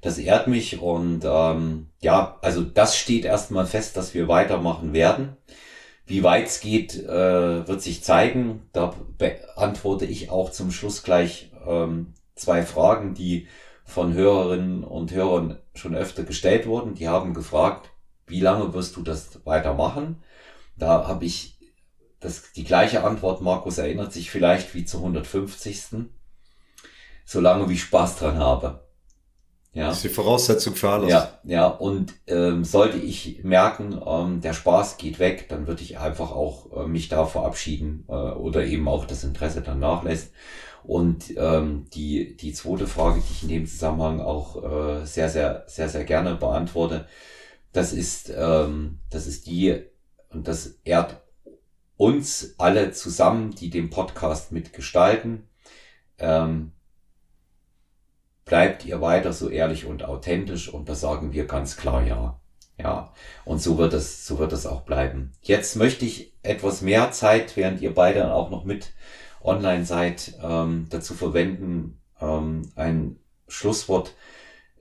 [0.00, 5.36] das ehrt mich und ähm, ja, also das steht erstmal fest, dass wir weitermachen werden.
[6.06, 8.68] Wie weit es geht, äh, wird sich zeigen.
[8.72, 13.46] Da beantworte ich auch zum Schluss gleich ähm, zwei Fragen, die
[13.84, 16.94] von Hörerinnen und Hörern schon öfter gestellt wurden.
[16.94, 17.90] Die haben gefragt,
[18.26, 20.22] wie lange wirst du das weitermachen?
[20.76, 21.58] Da habe ich
[22.20, 23.42] das, die gleiche Antwort.
[23.42, 26.06] Markus erinnert sich vielleicht wie zur 150.
[27.24, 28.89] Solange wie Spaß dran habe.
[29.72, 29.86] Ja.
[29.86, 31.10] Das ist die Voraussetzung für alles.
[31.10, 31.66] Ja, ja.
[31.68, 36.72] Und ähm, sollte ich merken, ähm, der Spaß geht weg, dann würde ich einfach auch
[36.72, 40.32] äh, mich da verabschieden äh, oder eben auch das Interesse dann nachlässt.
[40.82, 45.64] Und ähm, die, die zweite Frage, die ich in dem Zusammenhang auch äh, sehr, sehr,
[45.66, 47.06] sehr, sehr gerne beantworte,
[47.72, 49.84] das ist, ähm, das ist die,
[50.30, 51.22] und das ehrt
[51.96, 55.48] uns alle zusammen, die den Podcast mitgestalten.
[56.18, 56.72] Ähm,
[58.50, 62.40] bleibt ihr weiter so ehrlich und authentisch und da sagen wir ganz klar ja.
[62.76, 63.12] Ja,
[63.44, 65.32] und so wird es, so wird es auch bleiben.
[65.40, 68.92] Jetzt möchte ich etwas mehr Zeit, während ihr beide auch noch mit
[69.40, 74.14] online seid, ähm, dazu verwenden, ähm, ein Schlusswort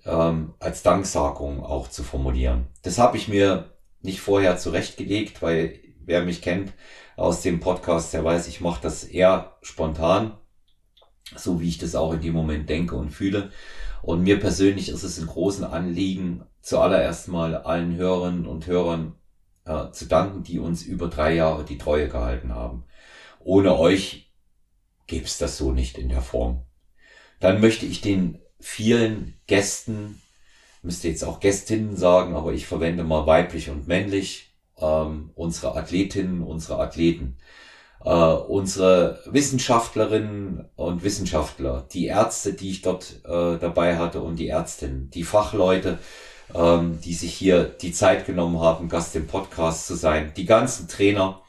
[0.03, 2.67] ähm, als Danksagung auch zu formulieren.
[2.81, 6.73] Das habe ich mir nicht vorher zurechtgelegt, weil wer mich kennt
[7.17, 10.38] aus dem Podcast, der weiß, ich mache das eher spontan
[11.35, 13.51] so wie ich das auch in dem Moment denke und fühle.
[14.01, 19.15] Und mir persönlich ist es ein großen Anliegen, zuallererst mal allen Hörerinnen und Hörern
[19.65, 22.83] äh, zu danken, die uns über drei Jahre die Treue gehalten haben.
[23.39, 24.31] Ohne euch
[25.07, 26.63] gäbe es das so nicht in der Form.
[27.39, 30.21] Dann möchte ich den vielen Gästen,
[30.81, 36.41] müsste jetzt auch Gästinnen sagen, aber ich verwende mal weiblich und männlich, ähm, unsere Athletinnen,
[36.41, 37.37] unsere Athleten,
[38.03, 44.47] äh, unsere Wissenschaftlerinnen und Wissenschaftler, die Ärzte, die ich dort äh, dabei hatte und die
[44.47, 45.99] Ärztinnen, die Fachleute,
[46.53, 50.87] ähm, die sich hier die Zeit genommen haben, Gast im Podcast zu sein, die ganzen
[50.87, 51.41] Trainer,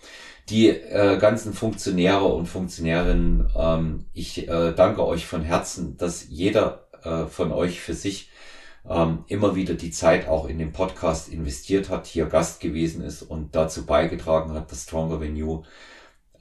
[0.49, 3.49] die äh, ganzen Funktionäre und Funktionärinnen.
[3.57, 8.31] Ähm, ich äh, danke euch von Herzen, dass jeder äh, von euch für sich
[8.89, 13.23] ähm, immer wieder die Zeit auch in den Podcast investiert hat, hier Gast gewesen ist
[13.23, 15.63] und dazu beigetragen hat, dass Stronger You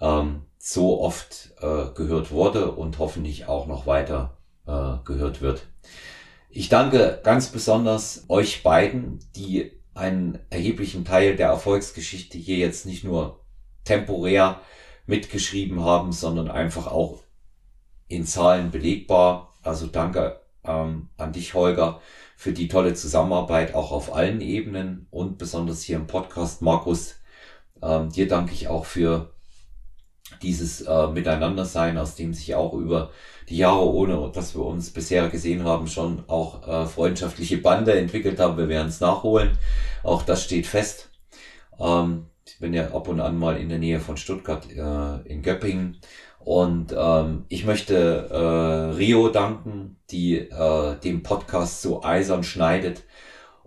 [0.01, 5.65] ähm, so oft äh, gehört wurde und hoffentlich auch noch weiter äh, gehört wird.
[6.49, 13.03] Ich danke ganz besonders euch beiden, die einen erheblichen Teil der Erfolgsgeschichte hier jetzt nicht
[13.03, 13.41] nur
[13.84, 14.61] temporär
[15.05, 17.23] mitgeschrieben haben, sondern einfach auch
[18.07, 19.53] in Zahlen belegbar.
[19.63, 22.01] Also danke ähm, an dich, Holger,
[22.35, 26.61] für die tolle Zusammenarbeit auch auf allen Ebenen und besonders hier im Podcast.
[26.61, 27.15] Markus,
[27.81, 29.34] ähm, dir danke ich auch für
[30.41, 33.11] dieses äh, Miteinandersein, aus dem sich auch über
[33.49, 38.39] die Jahre, ohne dass wir uns bisher gesehen haben, schon auch äh, freundschaftliche Bande entwickelt
[38.39, 38.57] haben.
[38.57, 39.57] Wir werden es nachholen.
[40.03, 41.10] Auch das steht fest.
[41.80, 45.41] Ähm, ich bin ja ab und an mal in der Nähe von Stuttgart äh, in
[45.41, 45.97] Göppingen.
[46.39, 53.03] Und ähm, ich möchte äh, Rio danken, die äh, den Podcast so eisern schneidet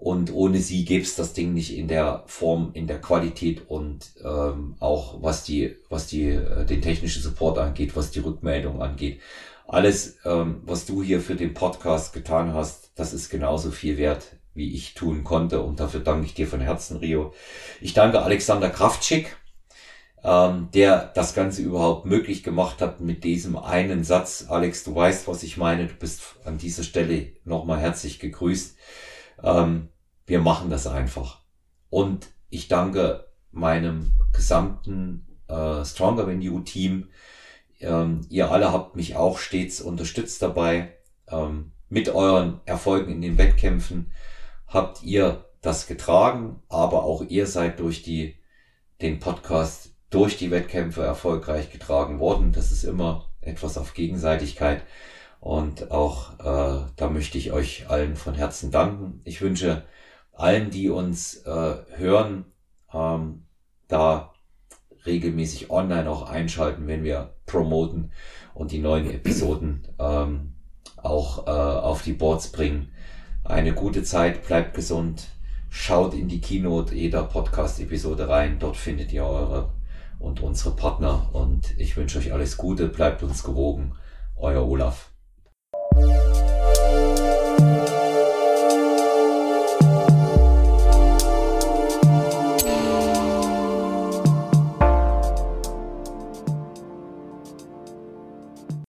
[0.02, 4.12] und ohne sie gäbe es das Ding nicht in der Form, in der Qualität und
[4.24, 9.20] ähm, auch was die, was die, äh, den technischen Support angeht, was die Rückmeldung angeht.
[9.68, 14.36] alles, ähm, was du hier für den Podcast getan hast, das ist genauso viel wert,
[14.54, 15.62] wie ich tun konnte.
[15.62, 17.32] Und dafür danke ich dir von Herzen, Rio.
[17.80, 19.36] Ich danke Alexander Kraftschick,
[20.24, 24.46] ähm, der das Ganze überhaupt möglich gemacht hat mit diesem einen Satz.
[24.48, 25.86] Alex, du weißt, was ich meine.
[25.86, 28.76] Du bist an dieser Stelle nochmal herzlich gegrüßt.
[29.42, 29.88] Ähm,
[30.26, 31.40] wir machen das einfach.
[31.90, 37.08] Und ich danke meinem gesamten äh, Stronger Than You Team.
[37.80, 40.96] Ähm, ihr alle habt mich auch stets unterstützt dabei.
[41.28, 44.12] Ähm, mit euren Erfolgen in den Wettkämpfen
[44.66, 48.36] habt ihr das getragen, aber auch ihr seid durch die,
[49.00, 52.52] den Podcast durch die Wettkämpfe erfolgreich getragen worden.
[52.52, 54.82] Das ist immer etwas auf Gegenseitigkeit.
[55.42, 59.22] Und auch äh, da möchte ich euch allen von Herzen danken.
[59.24, 59.82] Ich wünsche
[60.32, 62.44] allen, die uns äh, hören,
[62.94, 63.42] ähm,
[63.88, 64.34] da
[65.04, 68.12] regelmäßig online auch einschalten, wenn wir promoten
[68.54, 70.54] und die neuen Episoden ähm,
[70.96, 72.92] auch äh, auf die Boards bringen.
[73.42, 75.26] Eine gute Zeit, bleibt gesund,
[75.68, 79.72] schaut in die Keynote jeder Podcast-Episode rein, dort findet ihr eure
[80.20, 83.96] und unsere Partner und ich wünsche euch alles Gute, bleibt uns gewogen,
[84.36, 85.11] euer Olaf.
[85.94, 86.31] Thank you.